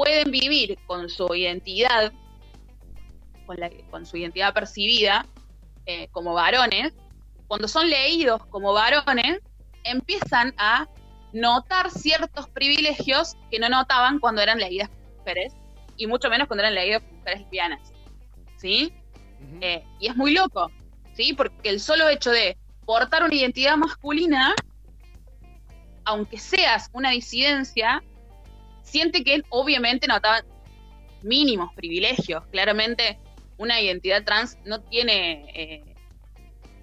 pueden 0.00 0.30
vivir 0.30 0.78
con 0.86 1.10
su 1.10 1.34
identidad, 1.34 2.10
con, 3.44 3.60
la- 3.60 3.70
con 3.90 4.06
su 4.06 4.16
identidad 4.16 4.54
percibida 4.54 5.26
eh, 5.84 6.08
como 6.10 6.32
varones, 6.32 6.94
cuando 7.46 7.68
son 7.68 7.90
leídos 7.90 8.40
como 8.46 8.72
varones, 8.72 9.40
empiezan 9.84 10.54
a 10.56 10.88
notar 11.34 11.90
ciertos 11.90 12.48
privilegios 12.48 13.36
que 13.50 13.58
no 13.58 13.68
notaban 13.68 14.20
cuando 14.20 14.40
eran 14.40 14.56
leídas 14.58 14.88
como 14.88 15.18
mujeres, 15.18 15.52
y 15.98 16.06
mucho 16.06 16.30
menos 16.30 16.48
cuando 16.48 16.62
eran 16.62 16.74
leídas 16.76 17.02
como 17.02 17.18
mujeres 17.18 17.40
lesbianas. 17.42 17.92
¿Sí? 18.56 18.94
Eh, 19.60 19.84
y 19.98 20.06
es 20.06 20.16
muy 20.16 20.32
loco, 20.32 20.70
¿sí? 21.12 21.34
Porque 21.34 21.68
el 21.68 21.78
solo 21.78 22.08
hecho 22.08 22.30
de 22.30 22.56
portar 22.86 23.22
una 23.22 23.34
identidad 23.34 23.76
masculina, 23.76 24.54
aunque 26.06 26.38
seas 26.38 26.88
una 26.94 27.10
disidencia, 27.10 28.02
siente 28.90 29.24
que 29.24 29.42
obviamente 29.48 30.06
notaban 30.06 30.44
mínimos 31.22 31.72
privilegios. 31.74 32.44
Claramente, 32.50 33.18
una 33.56 33.80
identidad 33.80 34.24
trans 34.24 34.58
no 34.64 34.80
tiene, 34.80 35.50
eh, 35.54 35.94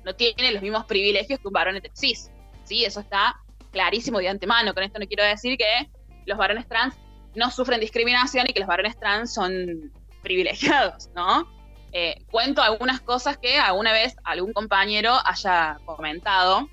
no 0.04 0.16
tiene 0.16 0.52
los 0.52 0.62
mismos 0.62 0.86
privilegios 0.86 1.40
que 1.40 1.48
un 1.48 1.54
varón 1.54 1.82
cis. 1.94 2.32
¿sí? 2.64 2.86
Eso 2.86 3.00
está 3.00 3.36
clarísimo 3.72 4.20
de 4.20 4.30
antemano. 4.30 4.74
Con 4.74 4.84
esto 4.84 5.00
no 5.00 5.08
quiero 5.08 5.24
decir 5.24 5.58
que 5.58 5.90
los 6.26 6.38
varones 6.38 6.68
trans 6.68 6.96
no 7.36 7.52
sufren 7.52 7.80
discriminación 7.80 8.48
y 8.50 8.54
que 8.54 8.60
los 8.60 8.68
varones 8.68 8.98
trans 9.00 9.34
son 9.34 9.92
privilegiados, 10.24 11.10
¿no? 11.16 11.48
Eh, 11.94 12.26
cuento 12.30 12.62
algunas 12.62 13.00
cosas 13.00 13.38
que 13.38 13.58
alguna 13.58 13.94
vez 13.94 14.16
algún 14.24 14.52
compañero 14.54 15.16
haya 15.24 15.78
comentado 15.86 16.68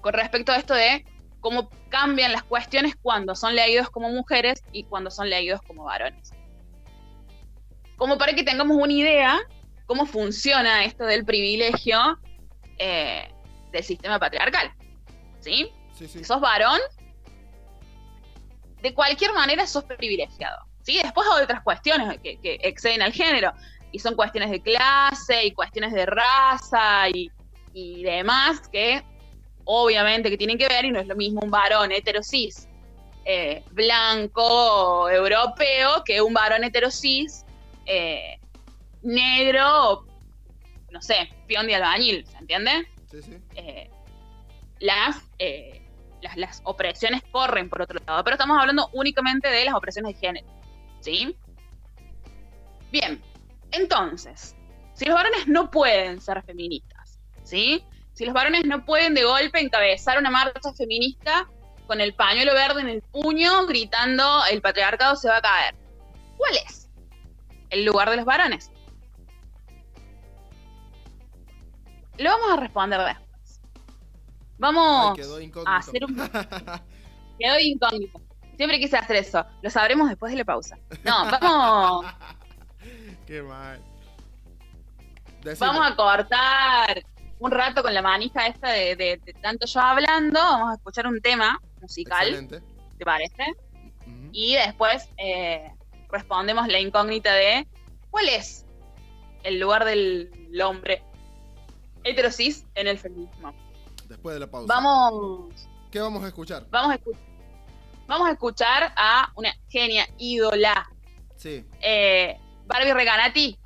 con 0.00 0.12
respecto 0.12 0.52
a 0.52 0.56
esto 0.56 0.74
de 0.74 1.04
cómo 1.40 1.70
cambian 1.88 2.32
las 2.32 2.42
cuestiones 2.42 2.94
cuando 3.00 3.34
son 3.34 3.54
leídos 3.54 3.90
como 3.90 4.10
mujeres 4.10 4.62
y 4.72 4.84
cuando 4.84 5.10
son 5.10 5.28
leídos 5.28 5.60
como 5.62 5.84
varones. 5.84 6.32
Como 7.96 8.18
para 8.18 8.32
que 8.34 8.42
tengamos 8.42 8.76
una 8.76 8.92
idea 8.92 9.40
cómo 9.86 10.06
funciona 10.06 10.84
esto 10.84 11.04
del 11.04 11.24
privilegio 11.24 12.18
eh, 12.78 13.28
del 13.72 13.82
sistema 13.82 14.18
patriarcal. 14.18 14.72
¿Sí? 15.40 15.70
Sí, 15.94 16.06
sí. 16.06 16.18
Si 16.18 16.24
sos 16.24 16.40
varón, 16.40 16.78
de 18.80 18.94
cualquier 18.94 19.32
manera 19.32 19.66
sos 19.66 19.84
privilegiado. 19.84 20.58
¿sí? 20.82 21.00
Después 21.02 21.26
hay 21.34 21.42
otras 21.42 21.62
cuestiones 21.62 22.18
que, 22.20 22.38
que 22.40 22.60
exceden 22.62 23.02
al 23.02 23.12
género, 23.12 23.52
y 23.92 23.98
son 23.98 24.14
cuestiones 24.14 24.50
de 24.50 24.60
clase, 24.60 25.46
y 25.46 25.52
cuestiones 25.52 25.92
de 25.92 26.06
raza, 26.06 27.08
y, 27.08 27.30
y 27.72 28.02
demás, 28.02 28.68
que 28.68 29.02
obviamente 29.64 30.30
que 30.30 30.38
tienen 30.38 30.58
que 30.58 30.68
ver, 30.68 30.84
y 30.84 30.90
no 30.90 31.00
es 31.00 31.06
lo 31.06 31.16
mismo 31.16 31.40
un 31.42 31.50
varón 31.50 31.92
heterosis 31.92 32.68
eh, 33.24 33.62
blanco, 33.70 35.08
europeo, 35.08 36.02
que 36.04 36.20
un 36.20 36.32
varón 36.34 36.64
heterosis 36.64 37.44
eh, 37.86 38.38
negro, 39.02 40.06
no 40.90 41.02
sé, 41.02 41.30
peón 41.46 41.66
de 41.66 41.74
albañil, 41.74 42.26
¿se 42.26 42.36
entiende? 42.38 42.88
Sí, 43.10 43.22
sí. 43.22 43.36
eh, 43.56 43.90
las, 44.78 45.16
las, 46.22 46.36
las 46.36 46.60
opresiones 46.64 47.22
corren 47.30 47.68
por 47.68 47.82
otro 47.82 48.00
lado, 48.06 48.24
pero 48.24 48.34
estamos 48.34 48.58
hablando 48.58 48.88
únicamente 48.92 49.48
de 49.48 49.64
las 49.64 49.74
opresiones 49.74 50.14
de 50.14 50.20
género. 50.20 50.46
¿Sí? 51.00 51.36
Bien, 52.90 53.22
entonces, 53.72 54.56
si 54.94 55.04
los 55.04 55.14
varones 55.14 55.46
no 55.46 55.70
pueden 55.70 56.20
ser 56.20 56.42
feministas, 56.42 57.20
¿sí? 57.42 57.84
Si 58.20 58.26
los 58.26 58.34
varones 58.34 58.66
no 58.66 58.84
pueden 58.84 59.14
de 59.14 59.24
golpe 59.24 59.60
encabezar 59.60 60.18
una 60.18 60.28
marcha 60.28 60.74
feminista 60.74 61.48
con 61.86 62.02
el 62.02 62.12
pañuelo 62.12 62.52
verde 62.52 62.82
en 62.82 62.90
el 62.90 63.00
puño, 63.00 63.64
gritando, 63.64 64.44
el 64.50 64.60
patriarcado 64.60 65.16
se 65.16 65.30
va 65.30 65.38
a 65.38 65.40
caer. 65.40 65.74
¿Cuál 66.36 66.52
es? 66.66 66.90
El 67.70 67.86
lugar 67.86 68.10
de 68.10 68.16
los 68.16 68.26
varones. 68.26 68.70
Lo 72.18 72.28
vamos 72.28 72.50
a 72.50 72.56
responder 72.60 73.00
después. 73.00 73.62
Vamos 74.58 75.18
Ay, 75.18 75.52
a 75.64 75.76
hacer 75.78 76.04
un... 76.04 76.16
Quedó 77.38 77.58
incógnito. 77.58 78.20
Siempre 78.58 78.78
quise 78.78 78.98
hacer 78.98 79.16
eso. 79.16 79.46
Lo 79.62 79.70
sabremos 79.70 80.10
después 80.10 80.30
de 80.30 80.36
la 80.36 80.44
pausa. 80.44 80.76
No, 81.04 81.24
vamos, 81.30 82.04
Qué 83.26 83.40
mal. 83.40 83.80
Decime. 85.42 85.68
vamos 85.68 85.90
a 85.90 85.96
cortar 85.96 87.02
un 87.40 87.50
rato 87.50 87.82
con 87.82 87.92
la 87.94 88.02
manija 88.02 88.46
esta 88.46 88.68
de, 88.70 88.94
de- 88.96 89.20
de 89.24 89.32
tanto 89.34 89.66
yo 89.66 89.80
hablando. 89.80 90.38
Vamos 90.38 90.70
a 90.72 90.74
escuchar 90.76 91.06
un 91.06 91.20
tema 91.20 91.60
musical, 91.80 92.28
Excelente. 92.28 92.62
¿te 92.98 93.04
parece? 93.04 93.44
Y 94.32 94.54
después 94.54 95.08
eh, 95.16 95.72
respondemos 96.10 96.68
la 96.68 96.78
incógnita 96.78 97.32
de 97.34 97.66
¿cuál 98.10 98.28
es 98.28 98.64
el 99.42 99.58
lugar 99.58 99.84
del 99.84 100.30
hombre 100.64 101.02
heterosis 102.04 102.64
en 102.74 102.86
el 102.86 102.98
feminismo? 102.98 103.52
Después 104.08 104.34
de 104.34 104.40
la 104.40 104.46
pausa. 104.50 104.72
Vamos, 104.72 105.52
¿Qué 105.90 105.98
vamos 106.00 106.22
a 106.22 106.28
escuchar? 106.28 106.66
vamos, 106.70 106.92
a, 106.92 106.98
escu- 107.00 107.16
vamos 108.06 108.28
a 108.28 108.32
escuchar 108.32 108.92
a 108.96 109.32
una 109.34 109.52
genia 109.68 110.06
ídola, 110.18 110.88
Sí. 111.36 111.64
eh, 111.80 112.38
Barbie 112.66 112.92
Reganati, 112.94 113.58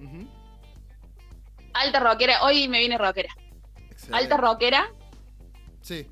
Ujú. 0.00 0.26
Alta 1.74 2.00
rockera. 2.00 2.42
Hoy 2.44 2.68
me 2.68 2.78
viene 2.78 2.98
rockera. 2.98 3.34
Excelente. 3.90 4.16
Alta 4.24 4.36
rockera, 4.36 4.92
Sí. 5.80 6.06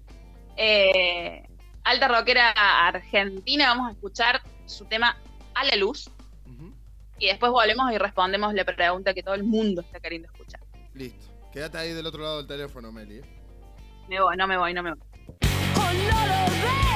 eh, 0.56 1.42
alta 1.84 2.08
rockera 2.08 2.50
argentina. 2.50 3.68
Vamos 3.68 3.88
a 3.88 3.92
escuchar 3.92 4.40
su 4.66 4.84
tema 4.86 5.16
A 5.54 5.64
la 5.64 5.76
luz. 5.76 6.10
Y 7.18 7.26
después 7.26 7.52
volvemos 7.52 7.92
y 7.92 7.98
respondemos 7.98 8.54
la 8.54 8.64
pregunta 8.64 9.12
que 9.12 9.22
todo 9.22 9.34
el 9.34 9.44
mundo 9.44 9.82
está 9.82 10.00
queriendo 10.00 10.26
escuchar. 10.32 10.60
Listo. 10.94 11.26
Quédate 11.52 11.76
ahí 11.76 11.92
del 11.92 12.06
otro 12.06 12.22
lado 12.22 12.38
del 12.38 12.46
teléfono, 12.46 12.90
Meli. 12.92 13.18
¿eh? 13.18 13.22
Me 14.08 14.18
voy, 14.22 14.36
no 14.38 14.46
me 14.46 14.56
voy, 14.56 14.72
no 14.72 14.82
me 14.82 14.94
voy. 14.94 15.00
O 15.76 15.92
no 15.92 16.26
lo 16.26 16.89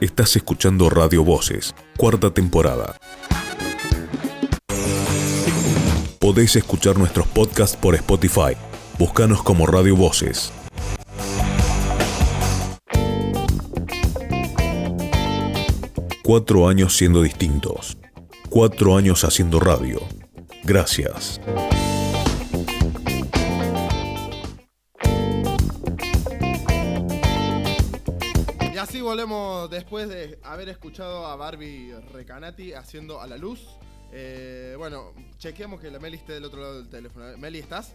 Estás 0.00 0.36
escuchando 0.36 0.88
Radio 0.88 1.24
Voces, 1.24 1.74
cuarta 1.96 2.30
temporada. 2.30 2.94
Podéis 6.20 6.54
escuchar 6.54 6.96
nuestros 6.96 7.26
podcasts 7.26 7.76
por 7.76 7.96
Spotify. 7.96 8.56
Búscanos 8.96 9.42
como 9.42 9.66
Radio 9.66 9.96
Voces. 9.96 10.52
Cuatro 16.22 16.68
años 16.68 16.96
siendo 16.96 17.20
distintos. 17.20 17.98
Cuatro 18.50 18.96
años 18.96 19.24
haciendo 19.24 19.58
radio. 19.58 20.00
Gracias. 20.62 21.40
Volvemos 29.28 29.70
después 29.70 30.08
de 30.08 30.38
haber 30.42 30.70
escuchado 30.70 31.26
a 31.26 31.36
Barbie 31.36 31.94
Recanati 32.12 32.72
haciendo 32.72 33.20
a 33.20 33.26
la 33.26 33.36
luz. 33.36 33.60
Eh, 34.10 34.74
bueno, 34.78 35.12
chequeamos 35.36 35.80
que 35.80 35.90
la 35.90 35.98
Meli 35.98 36.16
esté 36.16 36.32
del 36.32 36.44
otro 36.44 36.62
lado 36.62 36.78
del 36.78 36.88
teléfono. 36.88 37.36
Meli, 37.36 37.58
¿estás? 37.58 37.94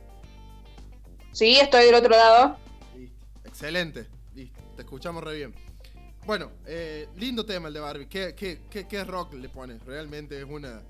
Sí, 1.32 1.58
estoy 1.60 1.86
del 1.86 1.96
otro 1.96 2.12
lado. 2.12 2.58
Listo. 2.96 3.26
Excelente. 3.46 4.08
Listo. 4.36 4.62
Te 4.76 4.84
escuchamos 4.84 5.24
re 5.24 5.36
bien. 5.36 5.56
Bueno, 6.28 6.52
eh, 6.68 7.10
lindo 7.18 7.46
tema 7.46 7.68
el 7.68 7.74
de 7.74 7.80
Barbie. 7.80 8.08
¿Qué, 8.08 8.36
qué, 8.36 8.62
qué, 8.70 8.88
qué 8.88 9.04
rock 9.04 9.34
le 9.34 9.50
pones? 9.50 9.84
Realmente 9.86 10.38
es 10.38 10.46
una 10.46 10.84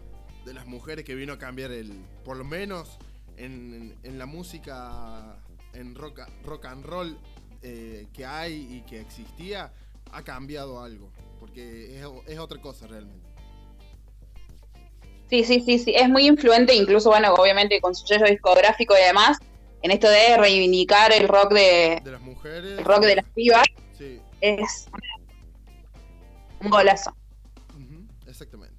de 0.46 0.54
las 0.54 0.66
mujeres 0.66 1.06
que 1.06 1.16
vino 1.16 1.34
a 1.34 1.38
cambiar 1.38 1.72
el. 1.72 1.90
Por 2.26 2.36
lo 2.36 2.44
menos 2.44 2.98
en, 3.38 3.98
en 4.04 4.20
la 4.20 4.26
música 4.26 5.38
en 5.74 5.96
rock, 5.96 6.20
rock 6.44 6.66
and 6.66 6.86
roll 6.86 7.18
eh, 7.62 8.08
que 8.12 8.26
hay 8.26 8.68
y 8.70 8.82
que 8.82 9.00
existía, 9.00 9.72
ha 10.14 10.24
cambiado 10.24 10.82
algo. 10.82 11.12
Porque 11.40 11.98
es, 12.00 12.06
es 12.28 12.40
otra 12.40 12.62
cosa 12.62 12.88
realmente. 12.88 13.28
Sí, 15.30 15.44
sí, 15.44 15.62
sí, 15.66 15.80
sí. 15.80 15.94
Es 15.96 16.08
muy 16.10 16.28
influente, 16.28 16.76
incluso, 16.76 17.10
bueno, 17.10 17.34
obviamente 17.34 17.82
con 17.82 17.96
su 17.96 18.06
sello 18.06 18.26
discográfico 18.26 18.94
y 18.98 19.04
demás, 19.04 19.38
en 19.82 19.92
esto 19.92 20.08
de 20.08 20.38
reivindicar 20.38 21.12
el 21.12 21.28
rock 21.28 21.54
de. 21.54 22.00
De 22.04 22.12
las 22.12 22.22
mujeres. 22.22 22.78
El 22.80 22.86
rock 22.86 23.02
de 23.06 23.16
las 23.18 23.26
pibas. 23.34 23.66
Sí. 23.98 24.22
Es 24.42 24.88
un 26.62 26.70
golazo. 26.70 27.16
Exactamente. 28.28 28.74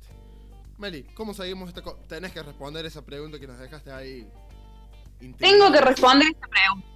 Meli, 0.79 1.05
¿cómo 1.15 1.33
seguimos 1.35 1.69
esta 1.69 1.83
co- 1.83 1.97
Tenés 2.09 2.33
que 2.33 2.43
responder 2.43 2.85
esa 2.87 3.03
pregunta 3.03 3.39
que 3.39 3.47
nos 3.47 3.59
dejaste 3.59 3.93
ahí. 3.93 4.27
Tengo 5.39 5.71
que 5.73 5.81
responder 5.81 6.29
esta 6.29 6.47
pregunta. 6.49 6.87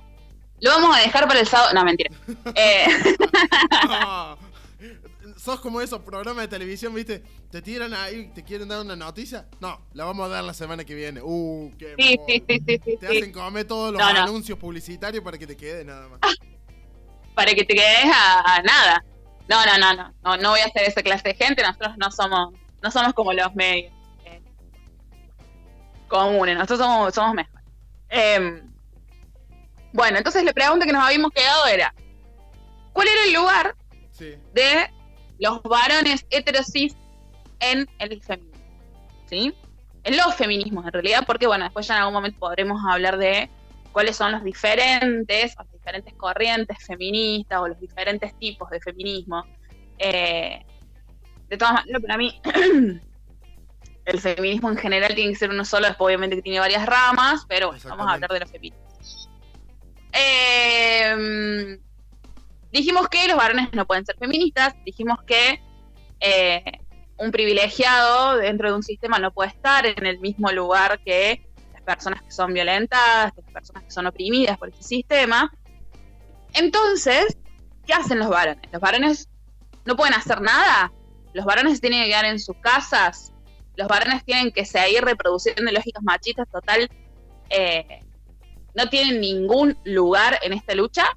Lo 0.60 0.70
vamos 0.70 0.96
a 0.96 1.00
dejar 1.00 1.28
para 1.28 1.38
el 1.40 1.46
sábado. 1.46 1.72
No, 1.74 1.84
mentira. 1.84 2.10
Eh. 2.54 2.86
Sos 5.48 5.60
como 5.60 5.80
esos 5.80 6.00
programas 6.02 6.42
de 6.44 6.48
televisión, 6.48 6.92
¿viste? 6.92 7.22
Te 7.50 7.62
tiran 7.62 7.94
ahí, 7.94 8.30
te 8.34 8.44
quieren 8.44 8.68
dar 8.68 8.82
una 8.82 8.94
noticia. 8.94 9.46
No, 9.60 9.80
la 9.94 10.04
vamos 10.04 10.26
a 10.26 10.28
dar 10.28 10.44
la 10.44 10.52
semana 10.52 10.84
que 10.84 10.94
viene. 10.94 11.22
Uh, 11.22 11.72
qué 11.78 11.94
sí, 11.96 12.20
sí, 12.28 12.44
sí, 12.46 12.80
sí, 12.84 12.96
Te 12.98 13.06
hacen 13.06 13.32
comer 13.32 13.64
todos 13.66 13.90
los 13.92 13.98
No, 13.98 14.12
no. 14.12 14.22
anuncios 14.24 14.58
publicitarios 14.58 15.24
para 15.24 15.38
que 15.38 15.46
te 15.46 15.56
quede 15.56 15.86
nada 15.86 16.06
más. 16.06 16.20
Para 17.34 17.54
que 17.54 17.64
te 17.64 17.74
quedes 17.74 18.04
a, 18.14 18.56
a 18.56 18.62
nada. 18.62 19.02
No, 19.48 19.64
no, 19.64 19.78
no, 19.78 19.94
no, 19.94 20.14
no. 20.22 20.36
No 20.36 20.50
voy 20.50 20.60
a 20.60 20.68
ser 20.68 20.82
esa 20.82 21.02
clase 21.02 21.28
de 21.28 21.34
gente. 21.34 21.62
Nosotros 21.62 21.94
no 21.96 22.10
somos, 22.10 22.52
no 22.82 22.90
somos 22.90 23.14
como 23.14 23.32
los 23.32 23.54
medios 23.54 23.90
eh, 24.26 24.42
comunes. 26.08 26.56
Nosotros 26.56 26.80
somos, 26.80 27.14
somos 27.14 27.34
mejores. 27.34 27.64
Em, 28.10 28.70
bueno, 29.94 30.18
entonces 30.18 30.44
la 30.44 30.52
pregunta 30.52 30.84
que 30.84 30.92
nos 30.92 31.02
habíamos 31.02 31.30
quedado 31.30 31.66
era: 31.68 31.94
¿Cuál 32.92 33.08
era 33.08 33.24
el 33.24 33.32
lugar 33.32 33.74
Sí. 34.12 34.34
de 34.52 34.90
los 35.38 35.62
varones 35.62 36.26
heterosis 36.30 36.96
en 37.60 37.88
el 37.98 38.22
feminismo. 38.22 38.58
¿Sí? 39.26 39.54
En 40.04 40.16
los 40.16 40.34
feminismos, 40.34 40.86
en 40.86 40.92
realidad, 40.92 41.24
porque 41.26 41.46
bueno, 41.46 41.64
después 41.64 41.86
ya 41.86 41.94
en 41.94 42.00
algún 42.00 42.14
momento 42.14 42.38
podremos 42.38 42.80
hablar 42.88 43.18
de 43.18 43.50
cuáles 43.92 44.16
son 44.16 44.32
los 44.32 44.44
diferentes, 44.44 45.54
o 45.58 45.62
las 45.62 45.72
diferentes 45.72 46.14
corrientes 46.14 46.78
feministas 46.84 47.60
o 47.60 47.68
los 47.68 47.80
diferentes 47.80 48.36
tipos 48.38 48.70
de 48.70 48.80
feminismo. 48.80 49.44
Eh, 49.98 50.64
de 51.48 51.56
todas 51.56 51.74
maneras, 51.74 52.02
para 52.02 52.16
mí, 52.16 52.40
el 54.04 54.20
feminismo 54.20 54.70
en 54.70 54.76
general 54.76 55.14
tiene 55.14 55.32
que 55.32 55.38
ser 55.38 55.50
uno 55.50 55.64
solo, 55.64 55.86
después 55.86 56.06
obviamente 56.06 56.36
que 56.36 56.42
tiene 56.42 56.60
varias 56.60 56.86
ramas, 56.86 57.44
pero 57.48 57.68
bueno, 57.68 57.82
vamos 57.88 58.06
a 58.06 58.12
hablar 58.14 58.30
de 58.30 58.40
los 58.40 58.50
feminismos. 58.50 59.28
Eh, 60.12 61.78
dijimos 62.72 63.08
que 63.08 63.26
los 63.28 63.36
varones 63.36 63.72
no 63.72 63.86
pueden 63.86 64.04
ser 64.04 64.16
feministas, 64.18 64.74
dijimos 64.84 65.18
que 65.26 65.60
eh, 66.20 66.62
un 67.18 67.30
privilegiado 67.30 68.36
dentro 68.36 68.68
de 68.68 68.76
un 68.76 68.82
sistema 68.82 69.18
no 69.18 69.32
puede 69.32 69.50
estar 69.50 69.86
en 69.86 70.06
el 70.06 70.18
mismo 70.20 70.50
lugar 70.50 71.00
que 71.04 71.46
las 71.72 71.82
personas 71.82 72.22
que 72.22 72.30
son 72.30 72.52
violentadas, 72.52 73.32
que 73.32 73.42
las 73.42 73.52
personas 73.52 73.84
que 73.84 73.90
son 73.90 74.06
oprimidas 74.06 74.58
por 74.58 74.68
ese 74.68 74.82
sistema. 74.82 75.50
Entonces, 76.54 77.36
¿qué 77.86 77.94
hacen 77.94 78.18
los 78.18 78.28
varones? 78.28 78.62
Los 78.72 78.80
varones 78.80 79.28
no 79.84 79.96
pueden 79.96 80.14
hacer 80.14 80.40
nada. 80.40 80.92
Los 81.32 81.44
varones 81.44 81.74
se 81.74 81.80
tienen 81.80 82.02
que 82.02 82.08
quedar 82.08 82.24
en 82.26 82.38
sus 82.38 82.56
casas. 82.58 83.32
Los 83.76 83.88
varones 83.88 84.24
tienen 84.24 84.52
que 84.52 84.64
seguir 84.64 85.02
reproduciendo 85.02 85.70
lógicas 85.70 86.02
machistas 86.02 86.48
total. 86.50 86.88
eh, 87.50 88.04
no 88.74 88.88
tienen 88.88 89.20
ningún 89.20 89.76
lugar 89.84 90.38
en 90.42 90.52
esta 90.52 90.74
lucha 90.74 91.16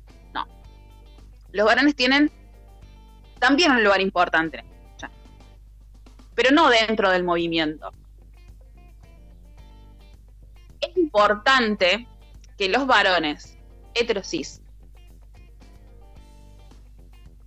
los 1.52 1.66
varones 1.66 1.96
tienen 1.96 2.32
también 3.40 3.72
un 3.72 3.84
lugar 3.84 4.02
importante 4.02 4.64
pero 6.36 6.56
no 6.56 6.70
dentro 6.70 7.12
del 7.12 7.24
movimiento. 7.24 7.92
Es 10.80 10.98
importante 10.98 12.08
que 12.58 12.70
los 12.70 12.88
varones 12.88 13.58
heterosis 13.94 14.62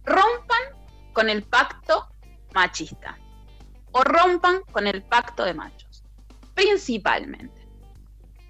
rompan 0.05 0.61
con 1.12 1.29
el 1.29 1.43
pacto 1.43 2.09
machista 2.53 3.19
o 3.93 4.03
rompan 4.03 4.61
con 4.71 4.87
el 4.87 5.03
pacto 5.03 5.45
de 5.45 5.55
machos, 5.55 6.05
principalmente. 6.55 7.67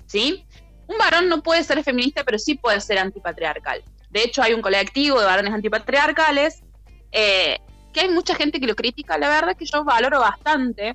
¿Sí? 0.06 0.46
Un 0.86 0.98
varón 0.98 1.28
no 1.28 1.42
puede 1.42 1.64
ser 1.64 1.82
feminista, 1.82 2.24
pero 2.24 2.38
sí 2.38 2.56
puede 2.56 2.80
ser 2.80 2.98
antipatriarcal. 2.98 3.82
De 4.14 4.22
hecho, 4.22 4.42
hay 4.42 4.54
un 4.54 4.62
colectivo 4.62 5.18
de 5.18 5.26
varones 5.26 5.52
antipatriarcales 5.52 6.62
eh, 7.10 7.58
que 7.92 8.00
hay 8.00 8.08
mucha 8.08 8.36
gente 8.36 8.60
que 8.60 8.66
lo 8.68 8.76
critica. 8.76 9.18
La 9.18 9.28
verdad 9.28 9.56
que 9.56 9.66
yo 9.66 9.82
valoro 9.84 10.20
bastante 10.20 10.94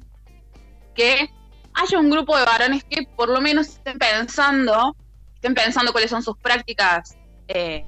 que 0.96 1.30
haya 1.74 2.00
un 2.00 2.10
grupo 2.10 2.38
de 2.38 2.46
varones 2.46 2.86
que 2.86 3.04
por 3.18 3.28
lo 3.28 3.42
menos 3.42 3.68
estén 3.68 4.00
pensando, 4.00 4.96
estén 5.36 5.54
pensando 5.54 5.92
cuáles 5.92 6.10
son 6.10 6.24
sus 6.24 6.38
prácticas 6.38 7.18
eh, 7.50 7.86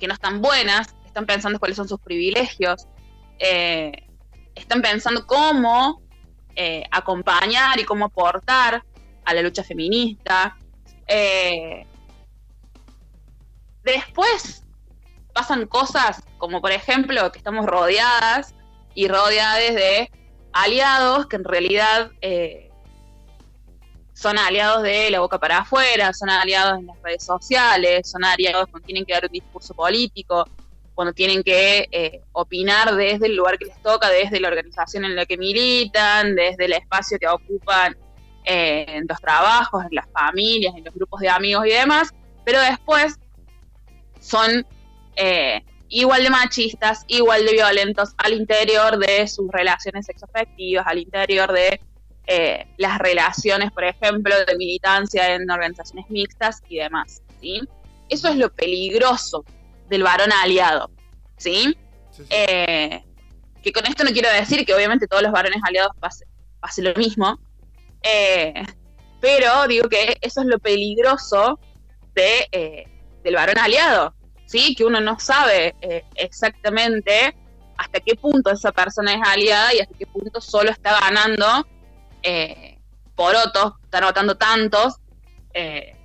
que 0.00 0.08
no 0.08 0.14
están 0.14 0.42
buenas, 0.42 0.92
están 1.06 1.24
pensando 1.24 1.60
cuáles 1.60 1.76
son 1.76 1.88
sus 1.88 2.00
privilegios, 2.00 2.88
eh, 3.38 3.92
están 4.56 4.82
pensando 4.82 5.24
cómo 5.24 6.02
eh, 6.56 6.82
acompañar 6.90 7.78
y 7.78 7.84
cómo 7.84 8.06
aportar 8.06 8.82
a 9.24 9.34
la 9.34 9.42
lucha 9.42 9.62
feminista. 9.62 10.56
Después 13.82 14.64
pasan 15.32 15.66
cosas 15.66 16.22
como 16.38 16.60
por 16.60 16.72
ejemplo 16.72 17.30
que 17.32 17.38
estamos 17.38 17.66
rodeadas 17.66 18.54
y 18.94 19.08
rodeadas 19.08 19.74
de 19.74 20.10
aliados 20.52 21.26
que 21.26 21.36
en 21.36 21.44
realidad 21.44 22.10
eh, 22.20 22.70
son 24.20 24.38
aliados 24.38 24.82
de 24.82 25.10
la 25.10 25.20
boca 25.20 25.38
para 25.38 25.58
afuera, 25.58 26.12
son 26.12 26.28
aliados 26.28 26.78
en 26.78 26.86
las 26.86 27.00
redes 27.02 27.24
sociales, 27.24 28.10
son 28.10 28.22
aliados 28.22 28.66
cuando 28.70 28.84
tienen 28.84 29.06
que 29.06 29.14
dar 29.14 29.24
un 29.24 29.32
discurso 29.32 29.72
político, 29.72 30.46
cuando 30.94 31.14
tienen 31.14 31.42
que 31.42 31.88
eh, 31.90 32.20
opinar 32.32 32.94
desde 32.94 33.26
el 33.26 33.36
lugar 33.36 33.56
que 33.56 33.64
les 33.64 33.80
toca, 33.82 34.10
desde 34.10 34.38
la 34.38 34.48
organización 34.48 35.06
en 35.06 35.16
la 35.16 35.24
que 35.24 35.38
militan, 35.38 36.34
desde 36.34 36.66
el 36.66 36.74
espacio 36.74 37.18
que 37.18 37.28
ocupan 37.28 37.96
eh, 38.44 38.84
en 38.88 39.06
los 39.08 39.18
trabajos, 39.20 39.84
en 39.84 39.94
las 39.94 40.06
familias, 40.12 40.74
en 40.76 40.84
los 40.84 40.94
grupos 40.94 41.20
de 41.20 41.30
amigos 41.30 41.64
y 41.66 41.70
demás, 41.70 42.10
pero 42.44 42.60
después 42.60 43.18
son 44.20 44.66
eh, 45.16 45.62
igual 45.88 46.22
de 46.22 46.30
machistas, 46.30 47.04
igual 47.08 47.44
de 47.44 47.52
violentos 47.52 48.10
al 48.16 48.32
interior 48.32 48.98
de 48.98 49.26
sus 49.26 49.50
relaciones 49.50 50.06
sexoafectivas, 50.06 50.86
al 50.86 50.98
interior 50.98 51.52
de 51.52 51.80
eh, 52.26 52.66
las 52.76 52.98
relaciones, 52.98 53.72
por 53.72 53.84
ejemplo, 53.84 54.34
de 54.46 54.56
militancia 54.56 55.34
en 55.34 55.50
organizaciones 55.50 56.08
mixtas 56.08 56.62
y 56.68 56.76
demás. 56.76 57.22
¿sí? 57.40 57.60
Eso 58.08 58.28
es 58.28 58.36
lo 58.36 58.52
peligroso 58.52 59.44
del 59.88 60.04
varón 60.04 60.30
aliado. 60.32 60.90
¿sí? 61.36 61.76
Sí, 62.12 62.22
sí. 62.22 62.24
Eh, 62.30 63.02
que 63.62 63.72
con 63.72 63.84
esto 63.86 64.04
no 64.04 64.12
quiero 64.12 64.30
decir 64.30 64.64
que 64.64 64.74
obviamente 64.74 65.06
todos 65.06 65.22
los 65.22 65.32
varones 65.32 65.60
aliados 65.66 65.92
pase, 65.98 66.24
pase 66.60 66.82
lo 66.82 66.94
mismo, 66.94 67.38
eh, 68.02 68.54
pero 69.20 69.66
digo 69.66 69.88
que 69.88 70.16
eso 70.20 70.40
es 70.40 70.46
lo 70.46 70.58
peligroso 70.58 71.58
de, 72.14 72.86
del 73.22 73.34
varón 73.34 73.58
aliado, 73.58 74.14
¿sí? 74.46 74.74
Que 74.74 74.84
uno 74.84 75.00
no 75.00 75.18
sabe 75.18 75.74
eh, 75.80 76.04
exactamente 76.14 77.34
hasta 77.76 78.00
qué 78.00 78.14
punto 78.14 78.50
esa 78.50 78.72
persona 78.72 79.14
es 79.14 79.20
aliada 79.24 79.74
y 79.74 79.80
hasta 79.80 79.96
qué 79.96 80.06
punto 80.06 80.40
solo 80.40 80.70
está 80.70 81.00
ganando 81.00 81.66
eh, 82.22 82.78
por 83.14 83.34
otros, 83.34 83.74
está 83.84 83.98
anotando 83.98 84.36
tantos 84.36 84.96
eh, 85.54 85.96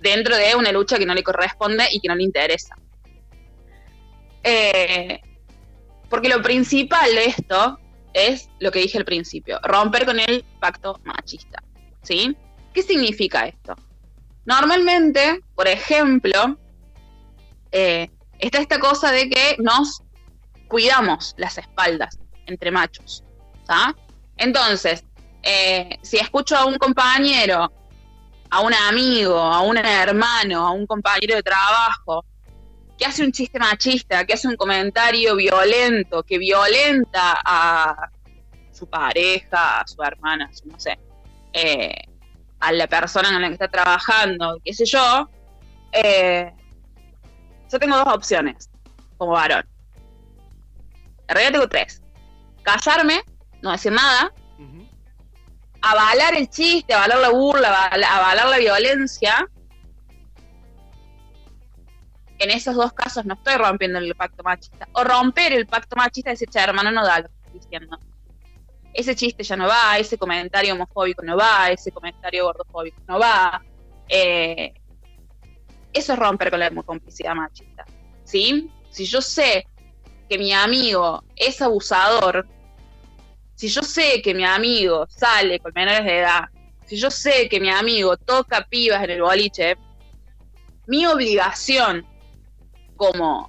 dentro 0.00 0.36
de 0.36 0.54
una 0.54 0.72
lucha 0.72 0.98
que 0.98 1.06
no 1.06 1.14
le 1.14 1.22
corresponde 1.22 1.86
y 1.90 2.00
que 2.00 2.08
no 2.08 2.14
le 2.14 2.24
interesa. 2.24 2.76
Porque 6.08 6.28
lo 6.28 6.40
principal 6.40 7.10
de 7.14 7.26
esto 7.26 7.78
es 8.14 8.48
lo 8.60 8.70
que 8.70 8.80
dije 8.80 8.98
al 8.98 9.04
principio, 9.04 9.60
romper 9.62 10.06
con 10.06 10.18
el 10.18 10.44
pacto 10.60 11.00
machista. 11.04 11.62
¿Sí? 12.02 12.36
¿Qué 12.72 12.82
significa 12.82 13.46
esto? 13.46 13.74
Normalmente, 14.48 15.40
por 15.54 15.68
ejemplo, 15.68 16.58
eh, 17.70 18.08
está 18.38 18.58
esta 18.60 18.78
cosa 18.78 19.12
de 19.12 19.28
que 19.28 19.56
nos 19.58 20.02
cuidamos 20.68 21.34
las 21.36 21.58
espaldas 21.58 22.18
entre 22.46 22.70
machos. 22.70 23.22
Entonces, 24.38 25.04
eh, 25.42 25.98
si 26.00 26.16
escucho 26.16 26.56
a 26.56 26.64
un 26.64 26.78
compañero, 26.78 27.70
a 28.48 28.60
un 28.60 28.72
amigo, 28.72 29.38
a 29.38 29.60
un 29.60 29.76
hermano, 29.76 30.66
a 30.66 30.70
un 30.70 30.86
compañero 30.86 31.36
de 31.36 31.42
trabajo, 31.42 32.24
que 32.96 33.04
hace 33.04 33.22
un 33.22 33.32
chiste 33.32 33.58
machista, 33.58 34.24
que 34.24 34.32
hace 34.32 34.48
un 34.48 34.56
comentario 34.56 35.36
violento, 35.36 36.22
que 36.22 36.38
violenta 36.38 37.38
a 37.44 38.08
su 38.72 38.86
pareja, 38.86 39.80
a 39.80 39.86
su 39.86 40.02
hermana, 40.02 40.48
a 40.50 40.54
su- 40.56 40.68
no 40.68 40.80
sé, 40.80 40.98
eh, 41.52 42.07
a 42.60 42.72
la 42.72 42.86
persona 42.86 43.30
con 43.30 43.40
la 43.40 43.48
que 43.48 43.54
está 43.54 43.68
trabajando, 43.68 44.58
qué 44.64 44.72
sé 44.74 44.84
yo, 44.84 45.28
eh, 45.92 46.52
yo 47.70 47.78
tengo 47.78 47.96
dos 47.96 48.14
opciones 48.14 48.68
como 49.16 49.32
varón. 49.32 49.64
En 51.28 51.34
realidad 51.34 51.52
tengo 51.52 51.68
tres. 51.68 52.02
Callarme, 52.62 53.22
no 53.62 53.70
decir 53.72 53.92
nada, 53.92 54.32
avalar 55.82 56.34
el 56.34 56.48
chiste, 56.48 56.94
avalar 56.94 57.18
la 57.18 57.28
burla, 57.30 57.68
aval- 57.90 58.04
avalar 58.04 58.48
la 58.48 58.58
violencia. 58.58 59.46
En 62.40 62.50
esos 62.50 62.74
dos 62.76 62.92
casos 62.92 63.24
no 63.24 63.34
estoy 63.34 63.56
rompiendo 63.56 63.98
el 63.98 64.14
pacto 64.14 64.42
machista. 64.44 64.88
O 64.92 65.02
romper 65.04 65.52
el 65.52 65.66
pacto 65.66 65.96
machista 65.96 66.30
y 66.30 66.34
decir, 66.34 66.48
che, 66.48 66.60
hermano, 66.60 66.90
no 66.92 67.04
da 67.04 67.20
lo 67.20 67.28
que 67.28 67.34
estoy 67.46 67.60
diciendo. 67.60 67.98
Ese 68.98 69.14
chiste 69.14 69.44
ya 69.44 69.54
no 69.54 69.68
va, 69.68 69.96
ese 69.96 70.18
comentario 70.18 70.74
homofóbico 70.74 71.22
no 71.22 71.36
va, 71.36 71.70
ese 71.70 71.92
comentario 71.92 72.46
gordofóbico 72.46 73.00
no 73.06 73.20
va. 73.20 73.62
Eh, 74.08 74.74
eso 75.92 76.12
es 76.14 76.18
romper 76.18 76.50
con 76.50 76.58
la 76.58 76.68
complicidad 76.82 77.32
machista. 77.36 77.84
¿Sí? 78.24 78.68
Si 78.90 79.04
yo 79.04 79.22
sé 79.22 79.68
que 80.28 80.36
mi 80.36 80.52
amigo 80.52 81.22
es 81.36 81.62
abusador, 81.62 82.44
si 83.54 83.68
yo 83.68 83.82
sé 83.82 84.20
que 84.20 84.34
mi 84.34 84.44
amigo 84.44 85.06
sale 85.08 85.60
con 85.60 85.70
menores 85.76 86.04
de 86.04 86.18
edad, 86.18 86.48
si 86.84 86.96
yo 86.96 87.08
sé 87.08 87.48
que 87.48 87.60
mi 87.60 87.70
amigo 87.70 88.16
toca 88.16 88.66
pibas 88.68 89.04
en 89.04 89.10
el 89.10 89.22
boliche, 89.22 89.76
mi 90.88 91.06
obligación 91.06 92.04
como 92.96 93.48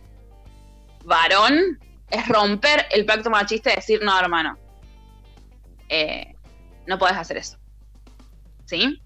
varón 1.05 1.79
es 2.11 2.27
romper 2.27 2.85
el 2.91 3.03
pacto 3.05 3.31
machista 3.31 3.73
y 3.73 3.77
decir, 3.77 4.03
no, 4.03 4.19
hermano, 4.19 4.59
eh, 5.89 6.35
no 6.87 6.97
puedes 6.97 7.17
hacer 7.17 7.37
eso. 7.37 7.57
¿Sí? 8.65 9.01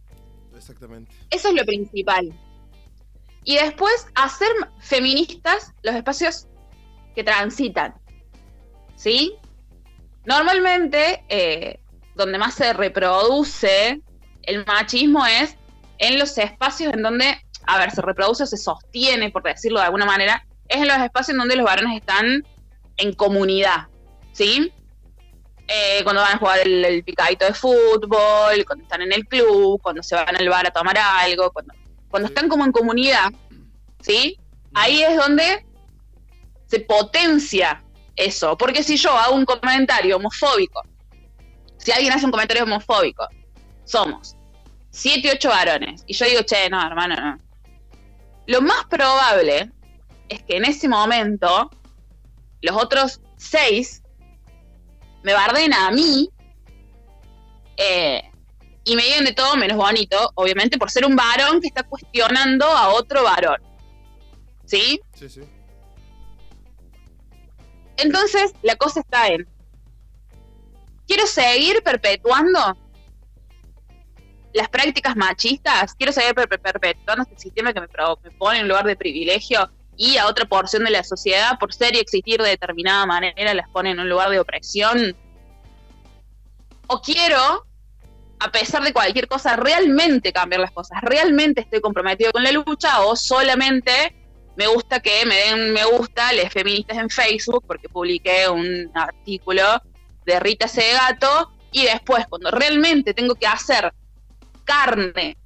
Exactamente. 0.55 1.11
Eso 1.29 1.49
es 1.49 1.55
lo 1.55 1.65
principal. 1.65 2.33
Y 3.43 3.55
después 3.55 4.07
hacer 4.15 4.49
feministas 4.79 5.73
los 5.81 5.95
espacios 5.95 6.47
que 7.15 7.23
transitan. 7.23 7.93
¿Sí? 8.95 9.35
Normalmente, 10.25 11.23
eh, 11.27 11.79
donde 12.15 12.37
más 12.37 12.53
se 12.53 12.73
reproduce 12.73 14.01
el 14.43 14.65
machismo 14.65 15.25
es 15.25 15.57
en 15.97 16.19
los 16.19 16.37
espacios 16.37 16.93
en 16.93 17.01
donde, 17.01 17.41
a 17.65 17.77
ver, 17.79 17.91
se 17.91 18.01
reproduce 18.01 18.43
o 18.43 18.45
se 18.45 18.57
sostiene, 18.57 19.31
por 19.31 19.43
decirlo 19.43 19.79
de 19.79 19.85
alguna 19.85 20.05
manera, 20.05 20.45
es 20.67 20.77
en 20.77 20.87
los 20.87 20.97
espacios 20.97 21.29
en 21.29 21.39
donde 21.39 21.55
los 21.55 21.65
varones 21.65 21.97
están 21.97 22.45
en 22.97 23.13
comunidad. 23.13 23.87
¿Sí? 24.31 24.71
Eh, 25.67 26.01
cuando 26.03 26.21
van 26.21 26.35
a 26.35 26.39
jugar 26.39 26.59
el, 26.59 26.83
el 26.83 27.03
picadito 27.03 27.45
de 27.45 27.53
fútbol, 27.53 28.65
cuando 28.65 28.83
están 28.83 29.01
en 29.01 29.13
el 29.13 29.25
club, 29.25 29.81
cuando 29.81 30.03
se 30.03 30.15
van 30.15 30.35
al 30.35 30.49
bar 30.49 30.67
a 30.67 30.71
tomar 30.71 30.97
algo, 30.97 31.51
cuando, 31.51 31.73
cuando 32.09 32.27
están 32.27 32.49
como 32.49 32.65
en 32.65 32.71
comunidad, 32.71 33.31
¿sí? 34.01 34.37
Ahí 34.73 35.01
es 35.01 35.15
donde 35.15 35.65
se 36.67 36.79
potencia 36.81 37.83
eso. 38.15 38.57
Porque 38.57 38.83
si 38.83 38.97
yo 38.97 39.17
hago 39.17 39.35
un 39.35 39.45
comentario 39.45 40.17
homofóbico, 40.17 40.81
si 41.77 41.91
alguien 41.91 42.13
hace 42.13 42.25
un 42.25 42.31
comentario 42.31 42.63
homofóbico, 42.63 43.27
somos 43.85 44.35
siete, 44.89 45.31
ocho 45.31 45.49
varones, 45.49 46.03
y 46.05 46.13
yo 46.13 46.25
digo, 46.25 46.41
che, 46.43 46.69
no, 46.69 46.85
hermano, 46.85 47.15
no. 47.15 47.37
Lo 48.45 48.61
más 48.61 48.85
probable 48.85 49.71
es 50.29 50.43
que 50.43 50.57
en 50.57 50.65
ese 50.65 50.87
momento 50.87 51.71
los 52.61 52.75
otros 52.75 53.21
seis 53.37 54.02
me 55.23 55.33
barden 55.33 55.73
a 55.73 55.89
mí 55.91 56.29
eh, 57.77 58.21
y 58.83 58.95
me 58.95 59.03
digan 59.03 59.25
de 59.25 59.33
todo 59.33 59.55
menos 59.55 59.77
bonito, 59.77 60.31
obviamente 60.35 60.77
por 60.77 60.91
ser 60.91 61.05
un 61.05 61.15
varón 61.15 61.61
que 61.61 61.67
está 61.67 61.83
cuestionando 61.83 62.65
a 62.65 62.89
otro 62.89 63.23
varón. 63.23 63.61
¿Sí? 64.65 64.99
Sí, 65.13 65.29
sí. 65.29 65.41
Entonces, 67.97 68.53
la 68.63 68.75
cosa 68.75 68.99
está 69.01 69.27
en, 69.27 69.47
quiero 71.07 71.25
seguir 71.27 71.81
perpetuando 71.83 72.59
las 74.53 74.69
prácticas 74.69 75.15
machistas, 75.15 75.93
quiero 75.95 76.11
seguir 76.11 76.33
per- 76.35 76.47
per- 76.49 76.61
perpetuando 76.61 77.23
este 77.23 77.37
sistema 77.39 77.73
que 77.73 77.81
me, 77.81 77.87
me 78.23 78.31
pone 78.31 78.59
en 78.59 78.67
lugar 78.67 78.85
de 78.85 78.95
privilegio 78.95 79.71
y 79.97 80.17
a 80.17 80.27
otra 80.27 80.45
porción 80.45 80.83
de 80.83 80.91
la 80.91 81.03
sociedad, 81.03 81.57
por 81.59 81.73
ser 81.73 81.95
y 81.95 81.99
existir 81.99 82.41
de 82.41 82.49
determinada 82.49 83.05
manera, 83.05 83.53
las 83.53 83.69
pone 83.69 83.91
en 83.91 83.99
un 83.99 84.09
lugar 84.09 84.29
de 84.29 84.39
opresión. 84.39 85.15
O 86.87 87.01
quiero, 87.01 87.65
a 88.39 88.51
pesar 88.51 88.83
de 88.83 88.93
cualquier 88.93 89.27
cosa, 89.27 89.55
realmente 89.55 90.33
cambiar 90.33 90.61
las 90.61 90.71
cosas, 90.71 91.01
realmente 91.01 91.61
estoy 91.61 91.81
comprometido 91.81 92.31
con 92.31 92.43
la 92.43 92.51
lucha 92.51 93.01
o 93.01 93.15
solamente 93.15 94.15
me 94.55 94.67
gusta 94.67 94.99
que 94.99 95.25
me 95.25 95.35
den 95.35 95.73
me 95.73 95.83
gusta 95.83 96.31
les 96.31 96.51
feministas 96.53 96.97
en 96.97 97.09
Facebook 97.09 97.63
porque 97.65 97.89
publiqué 97.89 98.47
un 98.47 98.91
artículo 98.93 99.81
de 100.25 100.39
Rita 100.39 100.67
Segato 100.67 101.51
y 101.71 101.85
después 101.85 102.27
cuando 102.27 102.51
realmente 102.51 103.15
tengo 103.15 103.33
que 103.33 103.47
hacer 103.47 103.91
carne 104.63 105.37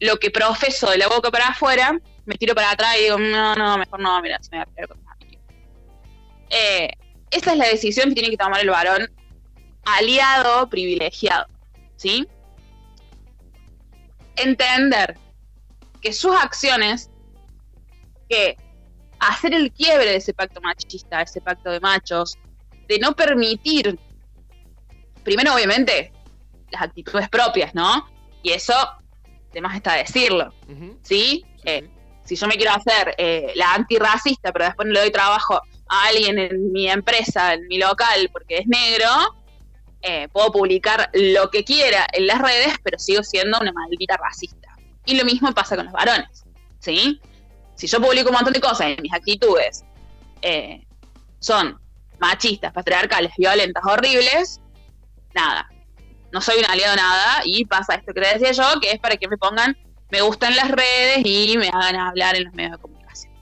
lo 0.00 0.18
que 0.18 0.30
profeso 0.30 0.90
de 0.90 0.98
la 0.98 1.08
boca 1.08 1.30
para 1.30 1.48
afuera, 1.48 1.98
me 2.26 2.34
tiro 2.36 2.54
para 2.54 2.70
atrás 2.70 2.96
y 2.98 3.04
digo, 3.04 3.18
no, 3.18 3.54
no, 3.54 3.78
mejor 3.78 4.00
no, 4.00 4.20
mira, 4.22 4.38
se 4.42 4.50
me 4.50 4.58
va 4.58 4.62
a 4.64 4.66
pelear 4.66 4.88
con 4.88 4.98
amigos. 5.08 5.44
Eh, 6.50 6.90
esa 7.30 7.52
es 7.52 7.58
la 7.58 7.66
decisión 7.66 8.08
que 8.10 8.14
tiene 8.14 8.30
que 8.30 8.36
tomar 8.36 8.60
el 8.60 8.70
varón 8.70 9.10
aliado 9.84 10.68
privilegiado, 10.68 11.46
¿sí? 11.96 12.26
Entender 14.36 15.16
que 16.00 16.12
sus 16.12 16.34
acciones 16.34 17.10
que 18.28 18.56
hacer 19.18 19.54
el 19.54 19.72
quiebre 19.72 20.06
de 20.06 20.16
ese 20.16 20.34
pacto 20.34 20.60
machista, 20.60 21.22
ese 21.22 21.40
pacto 21.40 21.70
de 21.70 21.80
machos, 21.80 22.36
de 22.88 22.98
no 22.98 23.12
permitir, 23.12 23.98
primero 25.22 25.54
obviamente, 25.54 26.12
las 26.70 26.82
actitudes 26.82 27.28
propias, 27.28 27.74
¿no? 27.74 28.06
Y 28.42 28.50
eso, 28.50 28.74
además 29.50 29.76
está 29.76 29.94
decirlo. 29.94 30.52
¿sí? 30.66 30.96
Sí, 31.02 31.46
Eh, 31.64 31.82
sí. 31.82 31.90
Si 32.24 32.36
yo 32.36 32.46
me 32.46 32.56
quiero 32.56 32.72
hacer 32.72 33.14
eh, 33.18 33.52
la 33.54 33.74
antirracista, 33.74 34.52
pero 34.52 34.64
después 34.66 34.88
le 34.88 35.00
doy 35.00 35.10
trabajo 35.10 35.60
a 35.88 36.06
alguien 36.06 36.38
en 36.38 36.72
mi 36.72 36.88
empresa, 36.88 37.54
en 37.54 37.66
mi 37.68 37.78
local, 37.78 38.30
porque 38.32 38.58
es 38.58 38.66
negro, 38.66 39.08
eh, 40.00 40.28
puedo 40.28 40.50
publicar 40.52 41.10
lo 41.12 41.50
que 41.50 41.64
quiera 41.64 42.06
en 42.12 42.26
las 42.26 42.40
redes, 42.40 42.74
pero 42.82 42.98
sigo 42.98 43.22
siendo 43.22 43.58
una 43.60 43.72
maldita 43.72 44.16
racista. 44.16 44.68
Y 45.04 45.16
lo 45.16 45.24
mismo 45.24 45.52
pasa 45.52 45.76
con 45.76 45.84
los 45.84 45.92
varones, 45.92 46.44
¿sí? 46.78 47.20
Si 47.74 47.86
yo 47.86 48.00
publico 48.00 48.30
un 48.30 48.36
montón 48.36 48.52
de 48.52 48.60
cosas 48.60 48.88
y 48.96 49.02
mis 49.02 49.12
actitudes 49.12 49.84
eh, 50.42 50.86
son 51.40 51.78
machistas, 52.18 52.72
patriarcales, 52.72 53.32
violentas, 53.36 53.82
horribles, 53.84 54.60
nada. 55.34 55.68
No 56.32 56.40
soy 56.40 56.58
un 56.58 56.64
aliado 56.66 56.96
nada 56.96 57.42
y 57.44 57.64
pasa 57.64 57.94
esto 57.94 58.12
que 58.12 58.20
decía 58.20 58.52
yo, 58.52 58.80
que 58.80 58.92
es 58.92 58.98
para 58.98 59.16
que 59.16 59.28
me 59.28 59.36
pongan 59.36 59.76
me 60.14 60.20
gusta 60.20 60.46
en 60.46 60.54
las 60.54 60.70
redes 60.70 61.22
y 61.24 61.58
me 61.58 61.68
hagan 61.68 61.96
hablar 61.96 62.36
en 62.36 62.44
los 62.44 62.54
medios 62.54 62.72
de 62.72 62.78
comunicación. 62.78 63.32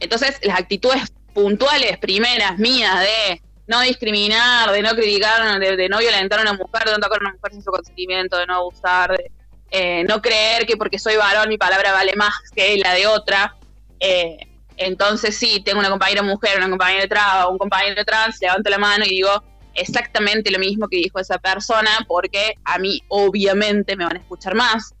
Entonces, 0.00 0.38
las 0.42 0.58
actitudes 0.58 1.02
puntuales, 1.34 1.98
primeras, 1.98 2.58
mías, 2.58 2.98
de 2.98 3.42
no 3.66 3.82
discriminar, 3.82 4.72
de 4.72 4.80
no 4.80 4.94
criticar, 4.94 5.60
de, 5.60 5.76
de 5.76 5.88
no 5.90 5.98
violentar 5.98 6.38
a 6.38 6.42
una 6.42 6.54
mujer, 6.54 6.84
de 6.86 6.92
no 6.92 6.98
tocar 6.98 7.18
a 7.18 7.20
una 7.20 7.32
mujer 7.34 7.52
sin 7.52 7.62
su 7.62 7.70
consentimiento, 7.70 8.38
de 8.38 8.46
no 8.46 8.54
abusar, 8.54 9.18
de 9.18 9.30
eh, 9.70 10.02
no 10.04 10.22
creer 10.22 10.64
que 10.64 10.78
porque 10.78 10.98
soy 10.98 11.16
varón 11.16 11.50
mi 11.50 11.58
palabra 11.58 11.92
vale 11.92 12.14
más 12.16 12.32
que 12.54 12.78
la 12.78 12.94
de 12.94 13.06
otra. 13.06 13.54
Eh, 14.00 14.38
entonces, 14.78 15.36
sí, 15.36 15.62
tengo 15.62 15.78
una 15.78 15.90
compañera 15.90 16.22
mujer, 16.22 16.56
una 16.56 16.70
compañera 16.70 17.06
trans, 17.06 17.50
un 17.50 17.58
compañero 17.58 18.02
trans, 18.06 18.38
levanto 18.40 18.70
la 18.70 18.78
mano 18.78 19.04
y 19.04 19.10
digo 19.10 19.44
exactamente 19.80 20.50
lo 20.50 20.58
mismo 20.58 20.88
que 20.88 20.96
dijo 20.96 21.18
esa 21.18 21.38
persona, 21.38 21.90
porque 22.06 22.54
a 22.64 22.78
mí 22.78 23.02
obviamente 23.08 23.96
me 23.96 24.04
van 24.04 24.16
a 24.16 24.20
escuchar 24.20 24.54
más. 24.54 24.94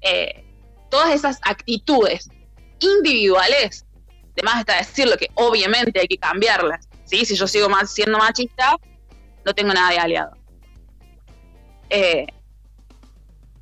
Eh, 0.00 0.44
todas 0.90 1.14
esas 1.14 1.38
actitudes 1.42 2.28
individuales, 2.80 3.86
además 4.32 4.60
está 4.60 4.76
decirlo 4.76 5.16
que 5.16 5.28
obviamente 5.34 6.00
hay 6.00 6.08
que 6.08 6.18
cambiarlas. 6.18 6.88
¿sí? 7.04 7.24
Si 7.24 7.36
yo 7.36 7.46
sigo 7.46 7.68
más 7.68 7.92
siendo 7.92 8.18
machista, 8.18 8.76
no 9.44 9.54
tengo 9.54 9.72
nada 9.72 9.90
de 9.90 9.98
aliado. 9.98 10.32
Eh, 11.90 12.26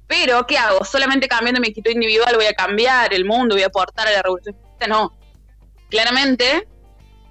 pero, 0.06 0.46
¿qué 0.46 0.56
hago? 0.56 0.84
¿Solamente 0.84 1.28
cambiando 1.28 1.60
mi 1.60 1.68
actitud 1.68 1.90
individual 1.90 2.34
voy 2.36 2.46
a 2.46 2.54
cambiar 2.54 3.12
el 3.12 3.24
mundo, 3.24 3.54
voy 3.54 3.62
a 3.62 3.66
aportar 3.66 4.08
a 4.08 4.12
la 4.12 4.22
revolución? 4.22 4.56
No. 4.88 5.12
Claramente, 5.90 6.66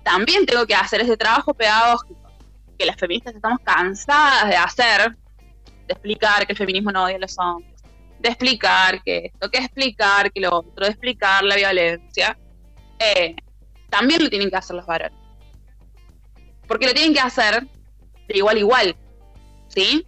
también 0.03 0.45
tengo 0.45 0.65
que 0.65 0.75
hacer 0.75 1.01
ese 1.01 1.17
trabajo 1.17 1.53
pedagógico 1.53 2.16
que 2.77 2.85
las 2.85 2.95
feministas 2.95 3.35
estamos 3.35 3.59
cansadas 3.63 4.49
de 4.49 4.55
hacer, 4.55 5.17
de 5.87 5.93
explicar 5.93 6.45
que 6.45 6.53
el 6.53 6.57
feminismo 6.57 6.91
no 6.91 7.05
odia 7.05 7.15
a 7.15 7.19
los 7.19 7.37
hombres, 7.39 7.73
de 8.19 8.29
explicar 8.29 9.01
que 9.03 9.31
esto, 9.33 9.49
que 9.49 9.59
explicar 9.59 10.31
que 10.31 10.39
lo 10.41 10.57
otro, 10.57 10.85
de 10.85 10.91
explicar 10.91 11.43
la 11.43 11.55
violencia, 11.55 12.37
eh, 12.99 13.35
también 13.89 14.23
lo 14.23 14.29
tienen 14.29 14.49
que 14.49 14.55
hacer 14.55 14.75
los 14.75 14.85
varones. 14.85 15.17
Porque 16.67 16.87
lo 16.87 16.93
tienen 16.93 17.13
que 17.13 17.19
hacer 17.19 17.65
de 18.27 18.37
igual 18.37 18.57
a 18.57 18.59
igual, 18.59 18.95
¿sí? 19.69 20.05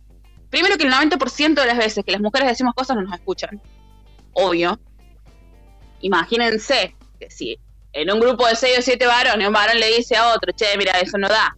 Primero 0.49 0.77
que 0.77 0.83
el 0.83 0.91
90% 0.91 1.53
de 1.53 1.65
las 1.65 1.77
veces 1.77 2.03
que 2.03 2.11
las 2.11 2.21
mujeres 2.21 2.49
decimos 2.49 2.73
cosas 2.73 2.97
no 2.97 3.03
nos 3.03 3.13
escuchan, 3.13 3.61
obvio. 4.33 4.79
Imagínense 6.01 6.95
que 7.19 7.29
si 7.29 7.59
en 7.93 8.11
un 8.11 8.19
grupo 8.19 8.47
de 8.47 8.55
6 8.55 8.79
o 8.79 8.81
7 8.81 9.07
varones 9.07 9.47
un 9.47 9.53
varón 9.53 9.79
le 9.79 9.95
dice 9.95 10.15
a 10.15 10.33
otro, 10.33 10.51
che, 10.53 10.77
mira, 10.77 10.99
eso 10.99 11.17
no 11.17 11.27
da, 11.27 11.55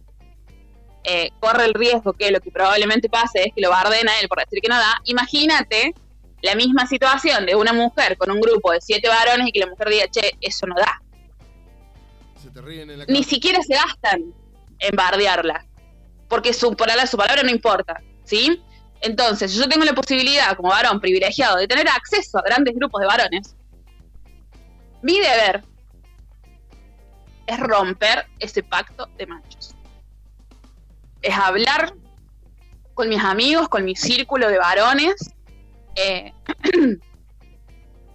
eh, 1.04 1.30
corre 1.40 1.64
el 1.64 1.74
riesgo 1.74 2.12
que 2.12 2.30
lo 2.30 2.40
que 2.40 2.50
probablemente 2.50 3.08
pase 3.08 3.44
es 3.44 3.54
que 3.54 3.60
lo 3.60 3.70
barden 3.70 4.08
a 4.08 4.20
él 4.20 4.28
por 4.28 4.38
decir 4.38 4.60
que 4.60 4.68
no 4.68 4.76
da, 4.76 5.00
imagínate 5.04 5.94
la 6.42 6.54
misma 6.54 6.86
situación 6.86 7.46
de 7.46 7.54
una 7.54 7.72
mujer 7.72 8.16
con 8.16 8.30
un 8.30 8.40
grupo 8.40 8.72
de 8.72 8.80
7 8.80 9.08
varones 9.08 9.48
y 9.48 9.52
que 9.52 9.60
la 9.60 9.66
mujer 9.66 9.88
diga, 9.88 10.08
che, 10.08 10.36
eso 10.40 10.66
no 10.66 10.74
da. 10.74 11.00
Se 12.40 12.50
te 12.50 12.60
ríen 12.60 12.90
en 12.90 12.98
la 12.98 13.04
Ni 13.06 13.22
siquiera 13.22 13.62
se 13.62 13.74
gastan 13.74 14.34
en 14.78 14.96
bardearla, 14.96 15.64
porque 16.28 16.52
su 16.52 16.74
palabra, 16.74 17.06
su 17.06 17.16
palabra 17.16 17.42
no 17.44 17.50
importa, 17.50 18.02
¿sí? 18.24 18.60
Entonces, 19.00 19.54
yo 19.54 19.68
tengo 19.68 19.84
la 19.84 19.94
posibilidad 19.94 20.56
como 20.56 20.68
varón 20.68 21.00
privilegiado 21.00 21.56
de 21.56 21.68
tener 21.68 21.88
acceso 21.88 22.38
a 22.38 22.42
grandes 22.42 22.74
grupos 22.74 23.00
de 23.00 23.06
varones, 23.06 23.56
mi 25.02 25.18
deber 25.18 25.62
es 27.46 27.58
romper 27.58 28.26
ese 28.38 28.62
pacto 28.62 29.08
de 29.16 29.26
machos. 29.26 29.71
Es 31.22 31.36
hablar 31.36 31.94
con 32.94 33.08
mis 33.08 33.22
amigos, 33.22 33.68
con 33.68 33.84
mi 33.84 33.96
círculo 33.96 34.48
de 34.48 34.58
varones, 34.58 35.14
eh, 35.96 36.32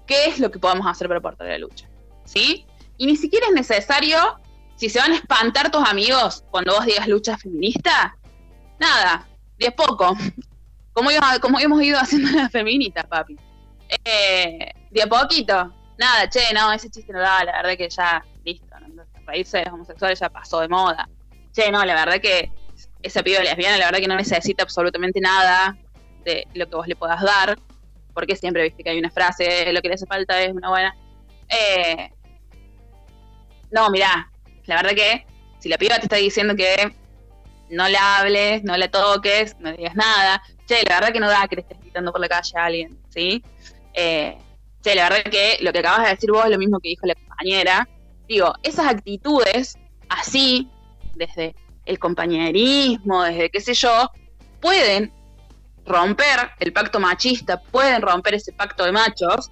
qué 0.08 0.26
es 0.26 0.40
lo 0.40 0.52
que 0.52 0.60
podemos 0.60 0.86
hacer 0.88 1.08
para 1.08 1.20
aportar 1.20 1.48
a 1.48 1.52
la 1.52 1.58
lucha. 1.58 1.88
¿Sí? 2.26 2.66
Y 2.98 3.06
ni 3.06 3.16
siquiera 3.16 3.48
es 3.48 3.54
necesario, 3.54 4.18
si 4.76 4.90
se 4.90 5.00
van 5.00 5.12
a 5.12 5.16
espantar 5.16 5.72
tus 5.72 5.88
amigos 5.88 6.44
cuando 6.52 6.74
vos 6.74 6.86
digas 6.86 7.08
lucha 7.08 7.38
feminista, 7.38 8.18
nada, 8.80 9.28
de 9.58 9.72
poco. 9.72 10.16
Como, 10.94 11.12
como 11.44 11.60
hemos 11.60 11.84
ido 11.84 12.00
haciendo 12.00 12.32
las 12.32 12.52
feministas, 12.52 13.06
papi. 13.06 13.38
Eh, 14.04 14.74
de 14.90 15.02
a 15.04 15.06
poquito. 15.06 15.72
Nada, 16.00 16.28
che, 16.28 16.52
no, 16.56 16.72
ese 16.72 16.90
chiste 16.90 17.14
no 17.14 17.20
da, 17.20 17.44
la 17.44 17.52
verdad 17.52 17.78
que 17.78 17.88
ya, 17.88 18.26
listo, 18.44 18.80
¿no? 18.80 19.04
reírse 19.28 19.60
de 19.60 19.66
los 19.66 19.74
homosexuales 19.76 20.20
ya 20.20 20.30
pasó 20.30 20.60
de 20.60 20.68
moda. 20.68 21.08
Che, 21.54 21.72
no, 21.72 21.86
la 21.86 21.94
verdad 21.94 22.20
que 22.20 22.52
esa 23.02 23.24
piba 23.24 23.40
lesbiana, 23.42 23.78
la 23.78 23.86
verdad 23.86 24.00
que 24.00 24.08
no 24.08 24.16
necesita 24.16 24.64
absolutamente 24.64 25.20
nada 25.20 25.78
de 26.24 26.48
lo 26.54 26.68
que 26.68 26.76
vos 26.76 26.88
le 26.88 26.96
puedas 26.96 27.22
dar, 27.22 27.58
porque 28.14 28.36
siempre 28.36 28.64
viste 28.64 28.84
que 28.84 28.90
hay 28.90 29.00
una 29.00 29.12
frase, 29.12 29.72
lo 29.72 29.82
que 29.82 29.88
le 29.88 29.94
hace 29.96 30.06
falta 30.06 30.42
es 30.42 30.52
una 30.52 30.70
buena. 30.70 30.96
Eh, 31.50 32.10
no, 33.72 33.90
mirá, 33.90 34.32
la 34.66 34.76
verdad 34.76 34.92
que 34.92 35.26
si 35.60 35.70
la 35.70 35.78
piba 35.78 35.98
te 35.98 36.04
está 36.04 36.18
diciendo 36.18 36.56
que 36.56 36.94
no 37.70 37.88
la 37.88 38.18
hables, 38.18 38.64
no 38.64 38.78
la 38.78 38.90
toques, 38.90 39.56
no 39.60 39.72
digas 39.72 39.96
nada, 39.96 40.42
che, 40.68 40.84
la 40.88 40.96
verdad 40.96 41.14
que 41.14 41.20
no 41.20 41.30
da 41.30 41.48
que 41.48 41.58
le 41.58 41.62
estés 41.62 41.80
gritando 41.80 42.12
por 42.12 42.22
la 42.22 42.30
calle 42.30 42.52
a 42.56 42.66
alguien, 42.66 43.00
¿sí? 43.10 43.44
Eh, 43.94 44.38
che, 44.82 44.96
la 44.96 45.10
verdad 45.10 45.32
que 45.32 45.58
lo 45.62 45.72
que 45.74 45.80
acabas 45.80 46.04
de 46.04 46.10
decir 46.12 46.32
vos 46.32 46.46
es 46.46 46.52
lo 46.52 46.58
mismo 46.58 46.80
que 46.80 46.90
dijo 46.90 47.06
la 47.06 47.16
compañera. 47.16 47.88
Digo, 48.28 48.54
esas 48.64 48.88
actitudes, 48.88 49.78
así, 50.10 50.70
desde 51.16 51.56
el 51.88 52.00
compañerismo, 52.00 53.24
desde 53.24 53.50
qué 53.50 53.62
sé 53.62 53.74
yo, 53.74 54.12
pueden 54.60 55.12
romper 55.86 56.52
el 56.60 56.74
pacto 56.74 57.00
machista, 57.00 57.62
pueden 57.62 58.02
romper 58.02 58.36
ese 58.36 58.52
pacto 58.52 58.84
de 58.84 58.92
machos 58.92 59.52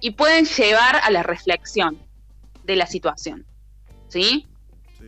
y 0.00 0.10
pueden 0.10 0.44
llevar 0.44 0.96
a 1.02 1.10
la 1.10 1.22
reflexión 1.22 1.98
de 2.64 2.76
la 2.76 2.86
situación. 2.86 3.46
¿Sí? 4.08 4.46
Sí. 4.98 5.04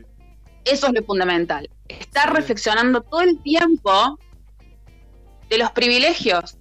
Eso 0.65 0.87
es 0.87 0.93
lo 0.93 1.05
fundamental. 1.05 1.69
Estar 1.89 2.29
Sí. 2.31 2.37
reflexionando 2.37 3.03
todo 3.03 3.23
el 3.23 3.43
tiempo 3.43 4.19
de 5.49 5.59
los 5.59 5.71
privilegios, 5.73 6.57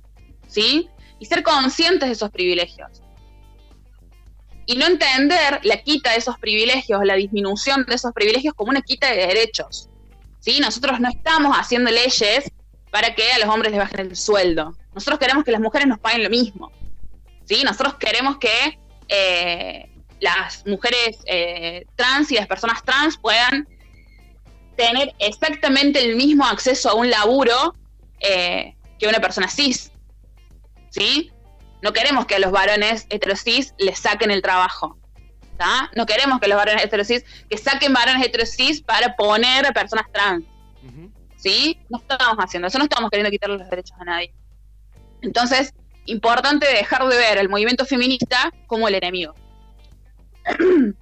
¿sí? 0.48 0.90
Y 1.20 1.26
ser 1.26 1.44
conscientes 1.44 2.08
de 2.10 2.14
esos 2.14 2.32
privilegios. 2.32 3.04
Y 4.66 4.76
no 4.76 4.86
entender 4.86 5.60
la 5.64 5.78
quita 5.82 6.12
de 6.12 6.18
esos 6.18 6.38
privilegios, 6.40 7.00
la 7.04 7.16
disminución 7.16 7.86
de 7.88 7.96
esos 7.96 8.12
privilegios 8.14 8.54
como 8.54 8.70
una 8.72 8.82
quita 8.82 9.10
de 9.12 9.28
derechos. 9.28 9.90
¿Sí? 10.40 10.60
Nosotros 10.60 11.00
no 11.00 11.10
estamos 11.10 11.56
haciendo 11.56 11.92
leyes 11.92 12.52
para 12.92 13.14
que 13.14 13.32
a 13.32 13.40
los 13.40 13.50
hombres 13.50 13.72
les 13.72 13.80
bajen 13.80 14.00
el 14.00 14.16
sueldo. 14.16 14.76
Nosotros 14.94 15.20
queremos 15.20 15.44
que 15.44 15.52
las 15.52 15.62
mujeres 15.62 15.88
nos 15.88 16.00
paguen 16.00 16.24
lo 16.24 16.30
mismo. 16.30 16.72
¿sí? 17.46 17.64
Nosotros 17.64 17.96
queremos 17.96 18.38
que 18.38 18.80
eh, 19.08 19.90
las 20.20 20.66
mujeres 20.66 21.18
eh, 21.26 21.86
trans 21.96 22.32
y 22.32 22.36
las 22.36 22.48
personas 22.48 22.84
trans 22.84 23.18
puedan 23.18 23.68
tener 24.76 25.14
exactamente 25.20 26.04
el 26.04 26.16
mismo 26.16 26.46
acceso 26.46 26.90
a 26.90 26.94
un 26.94 27.10
laburo 27.10 27.76
eh, 28.20 28.76
que 29.00 29.08
una 29.08 29.20
persona 29.20 29.48
cis. 29.48 29.92
¿Sí? 30.90 31.32
No 31.82 31.94
queremos 31.94 32.26
que 32.26 32.36
a 32.36 32.40
los 32.40 32.52
varones 32.52 33.06
heterosis 33.10 33.74
les 33.78 34.00
saquen 34.00 34.32
el 34.32 34.42
trabajo. 34.42 34.98
¿Tá? 35.58 35.90
No 35.96 36.06
queremos 36.06 36.40
que 36.40 36.48
los 36.48 36.58
varones 36.58 36.84
heterosis 36.84 37.24
que 37.50 37.58
saquen 37.58 37.94
varones 37.94 38.26
heterosis 38.26 38.82
para 38.82 39.16
poner 39.16 39.66
a 39.66 39.72
personas 39.72 40.06
trans. 40.12 40.46
¿sí? 41.38 41.80
No 41.90 42.00
estamos 42.00 42.38
haciendo 42.38 42.68
eso, 42.68 42.78
no 42.78 42.86
estamos 42.86 43.10
queriendo 43.10 43.32
quitarle 43.32 43.58
los 43.58 43.70
derechos 43.70 43.96
a 44.00 44.06
nadie. 44.06 44.34
Entonces, 45.22 45.74
importante 46.06 46.68
dejar 46.68 47.08
de 47.08 47.18
ver 47.18 47.40
al 47.40 47.50
movimiento 47.50 47.86
feminista 47.86 48.52
como 48.68 48.88
el 48.88 48.96
enemigo. 48.96 49.34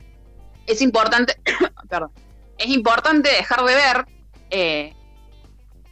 es 0.68 0.82
importante, 0.82 1.40
perdón, 1.90 2.12
es 2.58 2.68
importante 2.68 3.30
dejar 3.30 3.64
de 3.64 3.76
ver 3.76 4.06
eh, 4.50 4.94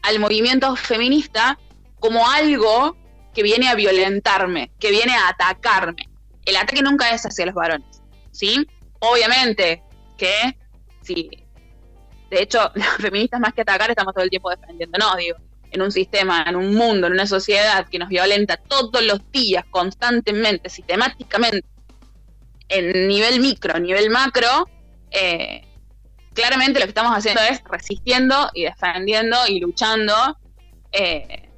al 0.02 0.20
movimiento 0.20 0.76
feminista 0.76 1.58
como 2.00 2.30
algo 2.30 2.98
que 3.34 3.44
viene 3.44 3.70
a 3.70 3.76
violentarme, 3.76 4.72
que 4.80 4.92
viene 4.92 5.16
a 5.16 5.30
atacarme. 5.30 6.10
El 6.46 6.58
ataque 6.58 6.82
nunca 6.82 7.10
es 7.12 7.26
hacia 7.26 7.46
los 7.46 7.56
varones, 7.56 7.93
¿sí? 8.34 8.68
Obviamente 9.00 9.82
que 10.18 10.58
sí, 11.02 11.30
de 12.30 12.42
hecho, 12.42 12.72
las 12.76 12.98
feministas 12.98 13.40
más 13.40 13.54
que 13.54 13.62
atacar 13.62 13.90
estamos 13.90 14.14
todo 14.14 14.24
el 14.24 14.30
tiempo 14.30 14.50
defendiéndonos, 14.50 15.16
digo, 15.18 15.38
en 15.72 15.82
un 15.82 15.92
sistema, 15.92 16.44
en 16.48 16.56
un 16.56 16.76
mundo, 16.76 17.08
en 17.08 17.14
una 17.14 17.26
sociedad 17.26 17.88
que 17.88 18.00
nos 18.00 18.10
violenta 18.10 18.58
todos 18.58 19.04
los 19.04 19.32
días, 19.32 19.66
constantemente, 19.72 20.70
sistemáticamente, 20.70 21.66
en 22.70 23.08
nivel 23.08 23.40
micro, 23.40 23.80
nivel 23.80 24.10
macro, 24.10 24.68
eh, 25.12 25.66
claramente 26.34 26.80
lo 26.80 26.86
que 26.86 26.90
estamos 26.90 27.14
haciendo 27.16 27.42
es 27.42 27.62
resistiendo 27.64 28.50
y 28.54 28.64
defendiendo 28.64 29.38
y 29.48 29.60
luchando 29.60 30.14
eh, 30.92 31.50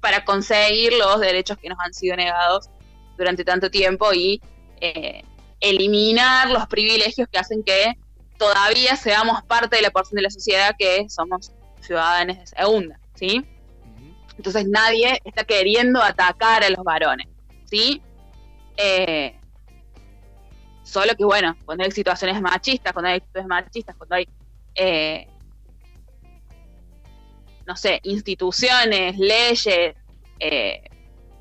para 0.00 0.24
conseguir 0.24 0.92
los 0.94 1.20
derechos 1.20 1.58
que 1.58 1.68
nos 1.68 1.78
han 1.80 1.92
sido 1.92 2.16
negados 2.16 2.68
durante 3.16 3.44
tanto 3.44 3.70
tiempo 3.70 4.12
y 4.12 4.40
eh, 4.80 5.22
eliminar 5.60 6.50
los 6.50 6.66
privilegios 6.66 7.28
que 7.30 7.38
hacen 7.38 7.62
que 7.64 7.94
todavía 8.38 8.94
seamos 8.96 9.42
parte 9.44 9.76
de 9.76 9.82
la 9.82 9.90
porción 9.90 10.16
de 10.16 10.22
la 10.22 10.30
sociedad 10.30 10.74
que 10.78 11.06
somos 11.08 11.52
ciudadanos 11.80 12.38
de 12.38 12.46
segunda, 12.46 12.98
¿sí? 13.14 13.44
Entonces 14.36 14.66
nadie 14.68 15.18
está 15.24 15.42
queriendo 15.44 16.00
atacar 16.02 16.62
a 16.62 16.70
los 16.70 16.84
varones, 16.84 17.26
¿sí? 17.64 18.00
Eh, 18.76 19.34
solo 20.84 21.14
que 21.16 21.24
bueno, 21.24 21.56
cuando 21.64 21.82
hay 21.84 21.90
situaciones 21.90 22.40
machistas, 22.40 22.92
cuando 22.92 23.08
hay 23.10 23.16
actitudes 23.16 23.46
machistas, 23.46 23.96
cuando 23.96 24.14
hay, 24.14 24.28
eh, 24.76 25.26
no 27.66 27.76
sé, 27.76 28.00
instituciones, 28.04 29.18
leyes, 29.18 29.94
eh, 30.40 30.82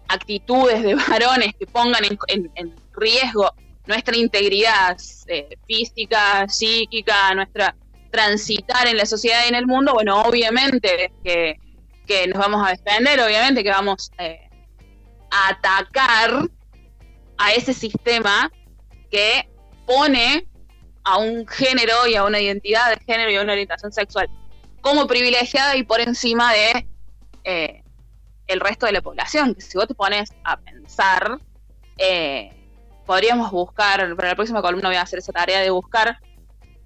actitudes 0.08 0.82
de 0.84 0.96
varones 1.10 1.54
que 1.60 1.68
pongan 1.68 2.04
en, 2.04 2.18
en- 2.28 2.52
en 2.56 2.76
riesgo 2.98 3.54
nuestra 3.86 4.18
integridad 4.18 4.98
eh, 5.28 5.58
física, 5.66 6.48
psíquica, 6.50 7.34
nuestra 7.34 7.76
transitar 8.12 8.88
en 8.88 8.98
la 8.98 9.06
sociedad 9.06 9.42
y 9.46 9.50
en 9.50 9.56
el 9.56 9.68
mundo, 9.68 9.94
bueno, 9.94 10.22
obviamente 10.24 11.12
que, 11.24 11.60
que 12.06 12.28
nos 12.28 12.40
vamos 12.40 12.66
a 12.66 12.72
defender, 12.72 13.20
obviamente 13.20 13.64
que 13.64 13.70
vamos 13.70 14.12
eh, 14.18 14.50
a 15.32 15.50
atacar 15.50 16.50
a 17.38 17.54
ese 17.54 17.74
sistema 17.74 18.52
que 19.12 19.48
pone 19.86 20.48
a 21.04 21.18
un 21.18 21.48
género 21.48 22.08
y 22.08 22.16
a 22.16 22.24
una 22.24 22.40
identidad 22.40 22.90
de 22.90 23.00
género 23.06 23.32
y 23.32 23.36
a 23.36 23.42
una 23.42 23.54
orientación 23.54 23.92
sexual 23.92 24.30
como 24.82 25.08
privilegiada 25.08 25.76
y 25.76 25.84
por 25.84 26.02
encima 26.02 26.54
de 26.54 26.88
eh, 27.44 27.84
el 28.48 28.60
resto 28.60 28.86
de 28.86 28.94
la 28.94 29.02
población. 29.02 29.54
Que 29.54 29.62
si 29.62 29.78
vos 29.78 29.88
te 29.88 29.96
pones 29.96 30.34
a 30.44 30.58
pensar, 30.58 31.40
eh, 31.98 32.57
podríamos 33.08 33.50
buscar, 33.50 34.16
para 34.16 34.28
la 34.28 34.36
próxima 34.36 34.62
columna 34.62 34.90
voy 34.90 34.98
a 34.98 35.02
hacer 35.02 35.20
esa 35.20 35.32
tarea 35.32 35.62
de 35.62 35.72
buscar 35.72 36.20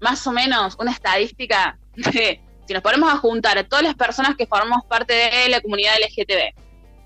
más 0.00 0.26
o 0.26 0.32
menos 0.32 0.76
una 0.78 0.92
estadística 0.92 1.78
de 1.94 2.40
si 2.66 2.72
nos 2.72 2.82
ponemos 2.82 3.12
a 3.12 3.16
juntar 3.18 3.58
a 3.58 3.64
todas 3.64 3.84
las 3.84 3.96
personas 3.96 4.36
que 4.36 4.46
formamos 4.46 4.84
parte 4.86 5.12
de 5.12 5.48
la 5.48 5.60
comunidad 5.60 5.94
LGTB, 6.00 6.54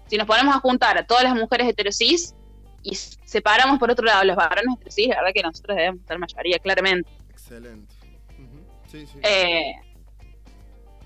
si 0.06 0.16
nos 0.18 0.26
ponemos 0.26 0.54
a 0.54 0.60
juntar 0.60 0.98
a 0.98 1.06
todas 1.06 1.24
las 1.24 1.34
mujeres 1.34 1.66
heterosis 1.66 2.34
y 2.82 2.94
separamos 2.94 3.78
por 3.78 3.90
otro 3.90 4.04
lado 4.04 4.22
los 4.22 4.36
varones 4.36 4.76
heterosis, 4.76 5.08
la 5.08 5.16
verdad 5.16 5.30
que 5.34 5.42
nosotros 5.42 5.76
debemos 5.76 6.00
estar 6.02 6.18
mayoría, 6.18 6.58
claramente. 6.58 7.10
Excelente. 7.30 7.94
Ujú. 8.38 8.64
Sí, 8.92 9.06
sí. 9.06 9.18
Eh, 9.22 9.74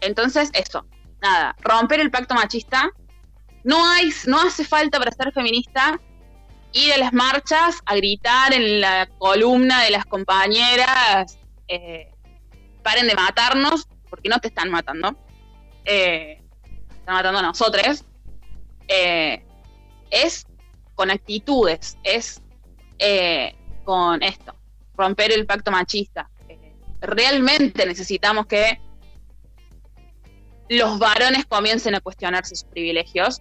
entonces, 0.00 0.50
eso, 0.52 0.84
nada, 1.22 1.54
romper 1.60 2.00
el 2.00 2.10
pacto 2.10 2.34
machista. 2.34 2.90
No, 3.62 3.86
hay, 3.86 4.10
no 4.26 4.40
hace 4.40 4.64
falta 4.64 4.98
para 4.98 5.12
ser 5.12 5.32
feminista 5.32 6.00
ir 6.72 6.92
a 6.92 6.98
las 6.98 7.12
marchas 7.12 7.80
a 7.84 7.96
gritar 7.96 8.52
en 8.52 8.80
la 8.80 9.08
columna 9.18 9.82
de 9.82 9.90
las 9.90 10.04
compañeras, 10.04 11.38
eh, 11.68 12.12
paren 12.82 13.06
de 13.06 13.14
matarnos, 13.14 13.88
porque 14.08 14.28
no 14.28 14.38
te 14.38 14.48
están 14.48 14.70
matando. 14.70 15.16
Eh, 15.84 16.42
están 16.90 17.14
matando 17.14 17.38
a 17.40 17.42
nosotros. 17.42 18.04
Eh, 18.88 19.44
es 20.10 20.46
con 20.94 21.10
actitudes, 21.10 21.96
es 22.02 22.42
con 23.84 24.22
esto, 24.22 24.54
romper 24.94 25.32
el 25.32 25.46
pacto 25.46 25.70
machista. 25.70 26.28
Realmente 27.00 27.86
necesitamos 27.86 28.46
que 28.46 28.78
los 30.68 30.98
varones 30.98 31.46
comiencen 31.46 31.94
a 31.94 32.00
cuestionarse 32.00 32.54
sus 32.54 32.68
privilegios 32.68 33.40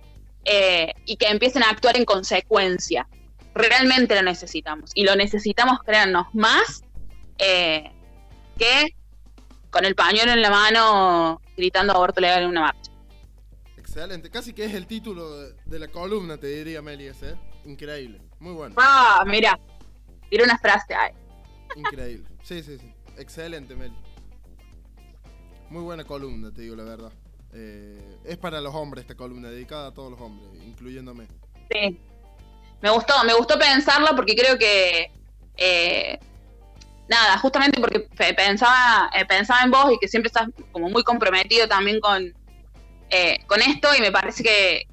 y 1.05 1.17
que 1.17 1.27
empiecen 1.27 1.63
a 1.63 1.69
actuar 1.69 1.97
en 1.97 2.05
consecuencia. 2.05 3.05
Realmente 3.53 4.15
lo 4.15 4.21
necesitamos. 4.21 4.91
Y 4.93 5.03
lo 5.03 5.15
necesitamos, 5.15 5.79
créannos, 5.83 6.27
más 6.33 6.83
eh, 7.37 7.91
que 8.57 8.95
con 9.69 9.85
el 9.85 9.95
pañuelo 9.95 10.31
en 10.31 10.41
la 10.41 10.49
mano 10.49 11.41
gritando 11.55 11.93
aborto 11.93 12.21
legal 12.21 12.43
en 12.43 12.49
una 12.49 12.61
marcha. 12.61 12.91
Excelente. 13.77 14.29
Casi 14.29 14.53
que 14.53 14.65
es 14.65 14.73
el 14.73 14.87
título 14.87 15.49
de, 15.65 15.79
la 15.79 15.87
columna, 15.87 16.37
te 16.37 16.47
diría 16.47 16.81
Melies, 16.81 17.21
¿eh? 17.23 17.35
Increíble. 17.65 18.21
Muy 18.39 18.53
bueno. 18.53 18.75
Ah, 18.77 19.23
mira, 19.25 19.59
tira 20.29 20.43
una 20.43 20.57
frase 20.57 20.93
ahí. 20.93 21.13
Increíble. 21.75 22.27
Sí, 22.43 22.63
sí, 22.63 22.77
sí. 22.77 22.93
Excelente, 23.17 23.75
Meli. 23.75 23.95
Muy 25.69 25.83
buena 25.83 26.03
columna, 26.03 26.51
te 26.51 26.61
digo 26.61 26.75
la 26.75 26.83
verdad. 26.83 27.11
Eh, 27.53 28.19
es 28.23 28.37
para 28.37 28.61
los 28.61 28.73
hombres 28.73 29.03
esta 29.03 29.15
columna, 29.15 29.49
dedicada 29.49 29.87
a 29.87 29.93
todos 29.93 30.11
los 30.11 30.21
hombres, 30.21 30.63
incluyéndome. 30.63 31.27
Sí. 31.71 31.99
Me 32.81 32.89
gustó, 32.89 33.13
me 33.25 33.33
gustó 33.33 33.57
pensarlo 33.59 34.15
porque 34.15 34.35
creo 34.35 34.57
que. 34.57 35.11
eh, 35.57 36.17
nada, 37.09 37.37
justamente 37.39 37.79
porque 37.81 38.01
pe- 38.01 38.33
pensaba, 38.33 39.09
eh, 39.15 39.25
pensaba 39.25 39.61
en 39.63 39.71
vos 39.71 39.91
y 39.93 39.97
que 39.99 40.07
siempre 40.07 40.27
estás 40.27 40.47
como 40.71 40.89
muy 40.89 41.03
comprometido 41.03 41.67
también 41.67 41.99
con, 41.99 42.33
eh, 43.09 43.37
con 43.47 43.61
esto 43.61 43.89
y 43.97 44.01
me 44.01 44.11
parece 44.11 44.43
que, 44.43 44.83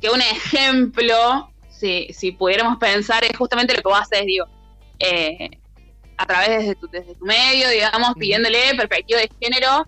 que 0.00 0.10
un 0.10 0.20
ejemplo, 0.20 1.50
si, 1.70 2.08
si 2.12 2.32
pudiéramos 2.32 2.76
pensar, 2.78 3.24
es 3.24 3.36
justamente 3.38 3.74
lo 3.74 3.82
que 3.82 3.88
vos 3.88 4.00
haces, 4.00 4.26
digo, 4.26 4.46
eh, 4.98 5.48
a 6.16 6.26
través 6.26 6.66
de 6.66 6.74
tu, 6.74 6.88
desde 6.88 7.14
tu 7.14 7.24
medio, 7.24 7.68
digamos, 7.68 8.14
pidiéndole 8.16 8.74
perspectiva 8.76 9.20
de 9.20 9.30
género, 9.40 9.86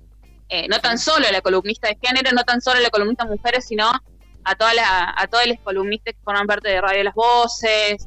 eh, 0.48 0.68
no 0.68 0.78
tan 0.80 0.98
solo 0.98 1.26
a 1.26 1.32
la 1.32 1.40
columnista 1.40 1.88
de 1.88 1.98
género, 2.00 2.30
no 2.32 2.44
tan 2.44 2.60
solo 2.60 2.78
a 2.78 2.82
la 2.82 2.90
columnista 2.90 3.24
mujeres, 3.24 3.66
sino 3.66 3.90
a, 4.44 4.54
toda 4.54 4.74
la, 4.74 5.14
a 5.16 5.26
todas 5.26 5.46
las 5.46 5.58
columnistas 5.60 6.14
que 6.14 6.20
forman 6.22 6.46
parte 6.46 6.68
de 6.68 6.80
Radio 6.80 7.04
Las 7.04 7.14
Voces, 7.14 8.06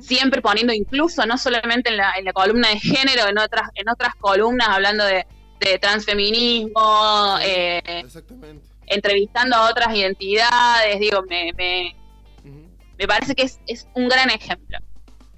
siempre 0.00 0.42
poniendo 0.42 0.72
incluso, 0.72 1.24
no 1.26 1.38
solamente 1.38 1.90
en 1.90 1.96
la, 1.96 2.14
en 2.18 2.24
la 2.24 2.32
columna 2.32 2.68
de 2.68 2.80
género, 2.80 3.28
en 3.28 3.38
otras, 3.38 3.70
en 3.74 3.88
otras 3.88 4.14
columnas 4.16 4.68
hablando 4.68 5.04
de, 5.04 5.26
de 5.60 5.78
transfeminismo, 5.78 7.36
eh, 7.40 8.04
entrevistando 8.86 9.56
a 9.56 9.70
otras 9.70 9.94
identidades, 9.94 10.98
digo, 10.98 11.22
me, 11.22 11.52
me, 11.56 11.96
me 12.98 13.06
parece 13.06 13.34
que 13.34 13.44
es, 13.44 13.60
es 13.66 13.86
un 13.94 14.08
gran 14.08 14.30
ejemplo. 14.30 14.78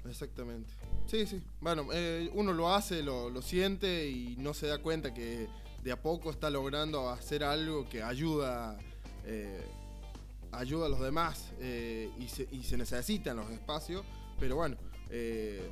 Exactamente. 0.09 0.73
Sí, 1.05 1.27
sí. 1.27 1.43
Bueno, 1.59 1.87
eh, 1.93 2.29
uno 2.33 2.53
lo 2.53 2.73
hace, 2.73 3.03
lo, 3.03 3.29
lo 3.29 3.43
siente 3.43 4.09
y 4.09 4.35
no 4.39 4.55
se 4.55 4.65
da 4.65 4.79
cuenta 4.79 5.13
que 5.13 5.47
de 5.83 5.91
a 5.91 6.01
poco 6.01 6.31
está 6.31 6.49
logrando 6.49 7.09
hacer 7.09 7.43
algo 7.43 7.87
que 7.87 8.01
ayuda, 8.01 8.79
eh, 9.25 9.63
ayuda 10.53 10.85
a 10.85 10.89
los 10.89 10.99
demás 11.01 11.51
eh, 11.59 12.09
y, 12.19 12.27
se, 12.29 12.47
y 12.51 12.63
se 12.63 12.77
necesitan 12.77 13.37
los 13.37 13.49
espacios. 13.51 14.05
Pero 14.39 14.55
bueno, 14.55 14.77
eh, 15.09 15.69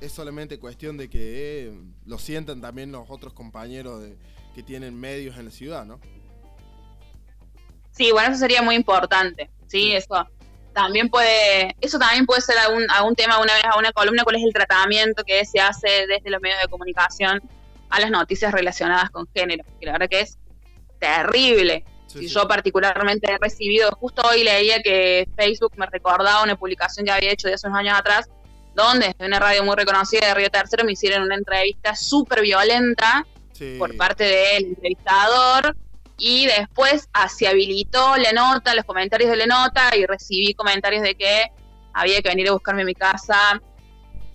es 0.00 0.12
solamente 0.12 0.58
cuestión 0.58 0.96
de 0.96 1.08
que 1.10 1.66
eh, 1.68 1.72
lo 2.06 2.18
sientan 2.18 2.60
también 2.60 2.92
los 2.92 3.08
otros 3.10 3.32
compañeros 3.32 4.02
de- 4.02 4.16
que 4.54 4.62
tienen 4.62 4.98
medios 4.98 5.36
en 5.38 5.44
la 5.46 5.50
ciudad, 5.50 5.84
¿no? 5.84 6.00
Sí, 7.92 8.10
bueno, 8.12 8.30
eso 8.30 8.38
sería 8.38 8.62
muy 8.62 8.74
importante, 8.76 9.50
sí, 9.66 9.82
Sí. 9.82 9.92
eso 9.94 10.26
también 10.72 11.08
puede, 11.08 11.74
eso 11.80 11.98
también 11.98 12.26
puede 12.26 12.40
ser 12.40 12.56
algún, 12.58 12.88
algún 12.90 13.14
tema 13.16 13.40
una 13.40 13.52
vez 13.54 13.64
a 13.64 13.76
una 13.78 13.90
columna, 13.92 14.22
cuál 14.22 14.36
es 14.36 14.44
el 14.44 14.52
tratamiento 14.52 15.24
que 15.24 15.44
se 15.44 15.58
hace 15.58 16.06
desde 16.06 16.30
los 16.30 16.40
medios 16.40 16.60
de 16.62 16.68
comunicación 16.68 17.40
a 17.90 17.98
las 18.00 18.10
noticias 18.12 18.52
relacionadas 18.52 19.10
con 19.10 19.26
género, 19.34 19.64
que 19.80 19.86
la 19.86 19.92
verdad 19.92 20.08
que 20.08 20.20
es 20.20 20.38
terrible. 21.00 21.84
Sí, 22.08 22.18
y 22.24 22.28
sí. 22.28 22.34
yo 22.34 22.48
particularmente 22.48 23.30
he 23.32 23.38
recibido, 23.38 23.90
justo 23.92 24.22
hoy 24.28 24.42
leía 24.42 24.80
que 24.82 25.28
Facebook 25.36 25.72
me 25.76 25.86
recordaba 25.86 26.42
una 26.42 26.56
publicación 26.56 27.06
que 27.06 27.12
había 27.12 27.30
hecho 27.30 27.46
de 27.48 27.54
hace 27.54 27.68
unos 27.68 27.78
años 27.78 27.96
atrás, 27.98 28.28
donde 28.74 29.06
desde 29.08 29.26
una 29.26 29.38
radio 29.38 29.62
muy 29.62 29.76
reconocida 29.76 30.26
de 30.26 30.34
Río 30.34 30.50
Tercero 30.50 30.84
me 30.84 30.92
hicieron 30.92 31.22
una 31.22 31.36
entrevista 31.36 31.94
súper 31.94 32.40
violenta 32.42 33.24
Sí. 33.52 33.76
por 33.78 33.96
parte 33.96 34.22
del 34.24 34.64
entrevistador 34.66 35.76
y 36.16 36.46
después 36.46 37.08
se 37.36 37.48
habilitó 37.48 38.16
la 38.16 38.32
nota, 38.32 38.74
los 38.74 38.84
comentarios 38.84 39.30
de 39.30 39.36
la 39.36 39.46
nota 39.46 39.96
y 39.96 40.06
recibí 40.06 40.54
comentarios 40.54 41.02
de 41.02 41.14
que 41.16 41.46
había 41.92 42.22
que 42.22 42.28
venir 42.28 42.48
a 42.48 42.52
buscarme 42.52 42.82
a 42.82 42.84
mi 42.84 42.94
casa 42.94 43.60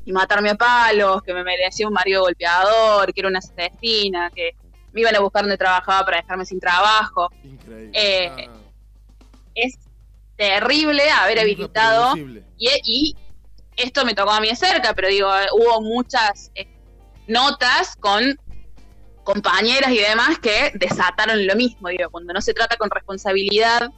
y 0.05 0.11
matarme 0.11 0.49
a 0.49 0.55
palos, 0.55 1.23
que 1.23 1.33
me 1.33 1.43
merecía 1.45 1.87
un 1.87 1.93
marido 1.93 2.21
golpeador, 2.23 3.13
que 3.13 3.21
era 3.21 3.29
una 3.29 3.39
asesina, 3.39 4.29
que 4.35 4.51
me 4.93 5.01
iban 5.01 5.15
a 5.15 5.19
buscar 5.19 5.43
donde 5.43 5.57
trabajaba 5.57 6.05
para 6.05 6.17
dejarme 6.21 6.45
sin 6.45 6.59
trabajo. 6.59 7.29
Increíble. 7.43 7.91
Eh, 7.93 8.47
Ah, 8.47 8.59
Es 9.55 9.77
terrible 10.35 11.03
haber 11.11 11.39
habilitado 11.39 12.15
y, 12.57 12.69
y 12.83 13.15
esto 13.75 14.05
me 14.05 14.13
tocó 14.15 14.31
a 14.31 14.39
mí 14.41 14.47
de 14.49 14.55
cerca, 14.55 14.93
pero 14.93 15.07
digo, 15.07 15.33
eh, 15.35 15.47
hubo 15.53 15.81
muchas 15.81 16.51
eh, 16.55 16.67
notas 17.27 17.95
con 17.99 18.37
compañeras 19.23 19.91
y 19.91 19.99
demás 19.99 20.39
que 20.39 20.71
desataron 20.73 21.45
lo 21.47 21.55
mismo, 21.55 21.89
digo, 21.89 22.09
cuando 22.09 22.33
no 22.33 22.41
se 22.41 22.53
trata 22.53 22.75
con 22.77 22.89
responsabilidad 22.89 23.89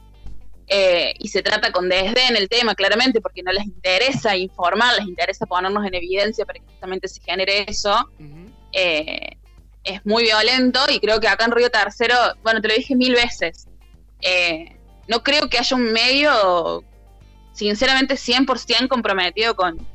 eh, 0.68 1.14
y 1.18 1.28
se 1.28 1.42
trata 1.42 1.72
con 1.72 1.88
desdén 1.88 2.36
el 2.36 2.48
tema, 2.48 2.74
claramente, 2.74 3.20
porque 3.20 3.42
no 3.42 3.52
les 3.52 3.64
interesa 3.64 4.36
informar, 4.36 4.94
les 4.98 5.06
interesa 5.08 5.46
ponernos 5.46 5.84
en 5.86 5.94
evidencia 5.94 6.44
para 6.44 6.58
que 6.60 6.66
justamente 6.66 7.08
se 7.08 7.20
genere 7.22 7.64
eso, 7.68 8.08
eh, 8.72 9.35
es 9.86 10.04
muy 10.04 10.24
violento 10.24 10.80
y 10.90 11.00
creo 11.00 11.20
que 11.20 11.28
acá 11.28 11.44
en 11.44 11.52
Río 11.52 11.70
Tercero, 11.70 12.16
bueno, 12.42 12.60
te 12.60 12.68
lo 12.68 12.74
dije 12.74 12.96
mil 12.96 13.14
veces, 13.14 13.68
eh, 14.20 14.76
no 15.08 15.22
creo 15.22 15.48
que 15.48 15.58
haya 15.58 15.76
un 15.76 15.92
medio 15.92 16.84
sinceramente 17.52 18.14
100% 18.14 18.88
comprometido 18.88 19.54
con, 19.54 19.86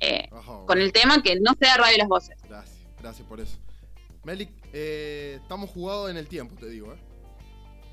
eh, 0.00 0.28
con 0.66 0.78
el 0.78 0.92
tema 0.92 1.22
que 1.22 1.40
no 1.40 1.54
sea 1.58 1.78
Radio 1.78 1.98
Las 1.98 2.08
Voces. 2.08 2.36
Gracias, 2.48 2.76
gracias 3.00 3.26
por 3.26 3.40
eso. 3.40 3.56
Melik, 4.24 4.50
eh, 4.74 5.38
estamos 5.40 5.70
jugados 5.70 6.10
en 6.10 6.18
el 6.18 6.28
tiempo, 6.28 6.54
te 6.56 6.68
digo, 6.68 6.92
¿eh? 6.92 6.98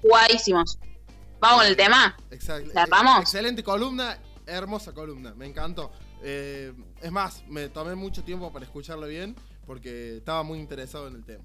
Jugadísimos. 0.02 0.78
Vamos 1.40 1.60
con 1.60 1.68
el 1.68 1.78
tema. 1.78 2.18
Exacto. 2.30 2.72
¿La 2.74 2.86
vamos? 2.88 3.22
Excelente 3.22 3.64
columna, 3.64 4.20
hermosa 4.46 4.94
columna, 4.94 5.34
me 5.34 5.46
encantó. 5.46 5.92
Eh, 6.22 6.74
es 7.02 7.12
más, 7.12 7.44
me 7.48 7.70
tomé 7.70 7.96
mucho 7.96 8.24
tiempo 8.24 8.52
para 8.52 8.66
escucharlo 8.66 9.08
bien 9.08 9.36
porque 9.66 10.18
estaba 10.18 10.44
muy 10.44 10.60
interesado 10.60 11.08
en 11.08 11.16
el 11.16 11.26
tema. 11.26 11.44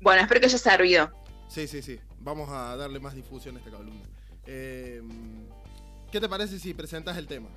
Bueno, 0.00 0.22
espero 0.22 0.40
que 0.40 0.46
haya 0.46 0.58
servido. 0.58 1.10
Sí, 1.48 1.66
sí, 1.66 1.82
sí. 1.82 2.00
Vamos 2.18 2.48
a 2.50 2.76
darle 2.76 3.00
más 3.00 3.14
difusión 3.14 3.56
a 3.56 3.58
esta 3.58 3.70
columna. 3.70 4.04
Eh, 4.46 5.02
¿Qué 6.10 6.20
te 6.20 6.28
parece 6.28 6.58
si 6.58 6.74
presentas 6.74 7.16
el 7.16 7.26
tema? 7.26 7.48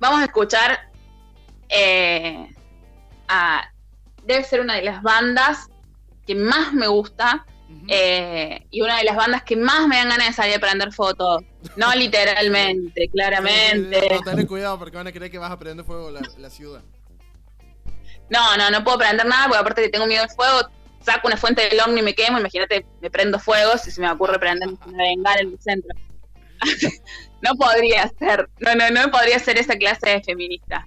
Vamos 0.00 0.20
a 0.20 0.24
escuchar 0.24 0.90
eh, 1.68 2.48
a... 3.28 3.70
Debe 4.24 4.44
ser 4.44 4.60
una 4.60 4.74
de 4.74 4.82
las 4.82 5.02
bandas 5.02 5.68
que 6.26 6.34
más 6.34 6.72
me 6.74 6.86
gusta 6.86 7.46
Eh, 7.86 8.66
y 8.70 8.80
una 8.80 8.98
de 8.98 9.04
las 9.04 9.16
bandas 9.16 9.42
que 9.42 9.56
más 9.56 9.86
me 9.88 9.96
dan 9.96 10.08
ganas 10.08 10.28
de 10.28 10.32
salir 10.32 10.56
a 10.56 10.58
prender 10.58 10.92
fotos. 10.92 11.42
No 11.76 11.92
literalmente, 11.94 13.08
claramente. 13.08 14.08
No, 14.10 14.20
tener 14.22 14.46
cuidado 14.46 14.78
porque 14.78 14.96
van 14.96 15.06
a 15.06 15.12
creer 15.12 15.30
que 15.30 15.38
vas 15.38 15.50
a 15.50 15.58
prender 15.58 15.84
fuego 15.84 16.10
la, 16.10 16.20
la 16.38 16.50
ciudad. 16.50 16.82
No, 18.30 18.56
no, 18.56 18.70
no 18.70 18.84
puedo 18.84 18.98
prender 18.98 19.26
nada 19.26 19.46
porque 19.46 19.60
aparte 19.60 19.82
que 19.82 19.88
tengo 19.88 20.06
miedo 20.06 20.22
al 20.22 20.30
fuego, 20.30 20.68
saco 21.00 21.28
una 21.28 21.36
fuente 21.36 21.68
del 21.68 21.80
horno 21.80 21.98
y 21.98 22.02
me 22.02 22.14
quemo, 22.14 22.38
imagínate, 22.38 22.84
me 23.00 23.10
prendo 23.10 23.38
fuego 23.38 23.78
si 23.78 23.90
se 23.90 24.00
me 24.00 24.10
ocurre 24.10 24.38
prender 24.38 24.68
una 24.68 25.04
bengala 25.04 25.40
en 25.40 25.52
el 25.52 25.60
centro. 25.60 25.94
no 27.42 27.54
podría 27.54 28.10
ser, 28.18 28.48
no, 28.58 28.74
no, 28.74 28.90
no 28.90 29.10
podría 29.10 29.38
ser 29.38 29.58
esa 29.58 29.76
clase 29.76 30.10
de 30.10 30.22
feminista 30.22 30.86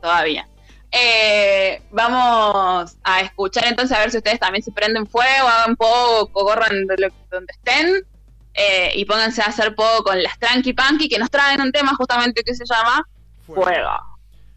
todavía. 0.00 0.48
Eh, 0.92 1.82
vamos 1.90 2.96
a 3.02 3.20
escuchar 3.20 3.66
entonces 3.66 3.96
a 3.96 4.00
ver 4.00 4.10
si 4.10 4.18
ustedes 4.18 4.38
también 4.38 4.62
se 4.62 4.72
prenden 4.72 5.06
fuego, 5.06 5.48
hagan 5.48 5.76
poco, 5.76 6.46
corran 6.46 6.86
donde 6.86 7.52
estén 7.52 8.06
eh, 8.54 8.92
y 8.94 9.04
pónganse 9.04 9.42
a 9.42 9.46
hacer 9.46 9.74
poco 9.74 10.04
con 10.04 10.22
las 10.22 10.38
Tranqui 10.38 10.72
Punky 10.72 11.08
que 11.08 11.18
nos 11.18 11.30
traen 11.30 11.60
un 11.60 11.72
tema 11.72 11.94
justamente 11.94 12.42
que 12.42 12.54
se 12.54 12.64
llama 12.64 13.06
Fuego. 13.44 13.62
fuego. 13.62 13.90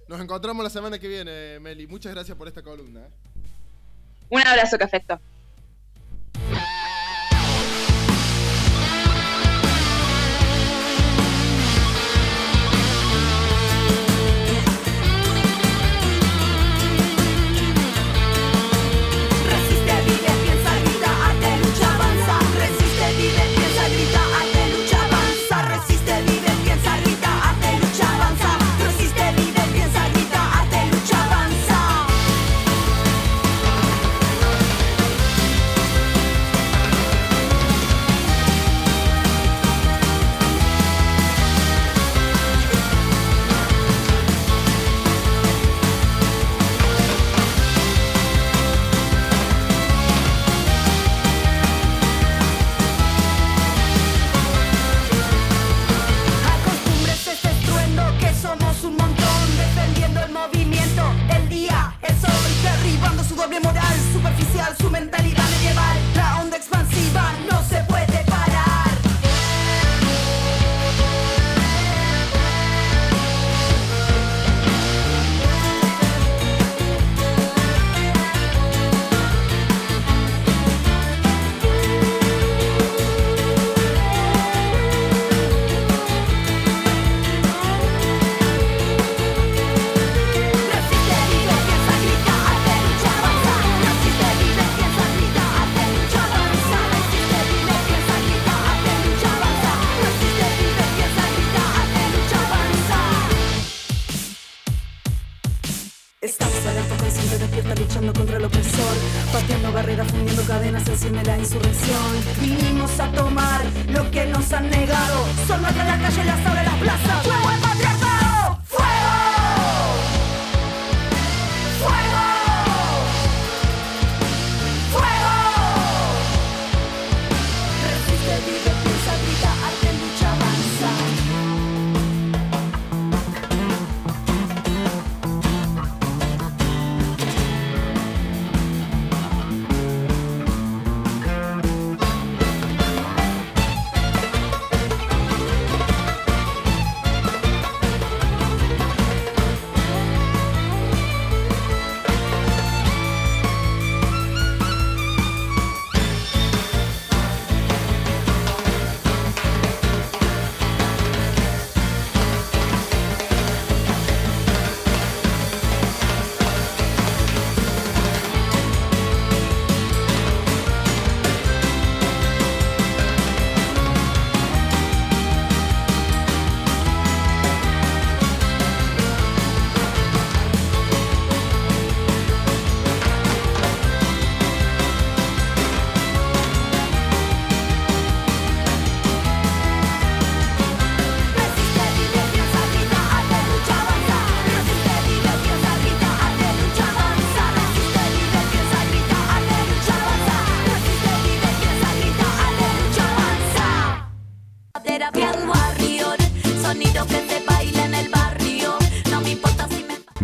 Nos 0.08 0.22
encontramos 0.22 0.64
la 0.64 0.70
semana 0.70 0.98
que 0.98 1.08
viene, 1.08 1.60
Meli. 1.60 1.86
Muchas 1.88 2.14
gracias 2.14 2.38
por 2.38 2.48
esta 2.48 2.64
columna. 2.64 3.02
¿eh? 3.02 3.10
Un 4.30 4.48
abrazo, 4.48 4.78
Cafecto. 4.78 5.20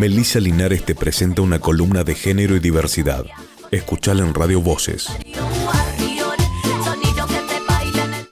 Melissa 0.06 0.39
Linares 0.39 0.86
te 0.86 0.93
presenta 0.93 1.41
una 1.41 1.58
columna 1.58 2.03
de 2.03 2.14
género 2.14 2.56
y 2.56 2.60
diversidad. 2.60 3.26
Escuchala 3.72 4.24
en 4.24 4.36
Radio 4.36 4.62
Voces. 4.62 5.08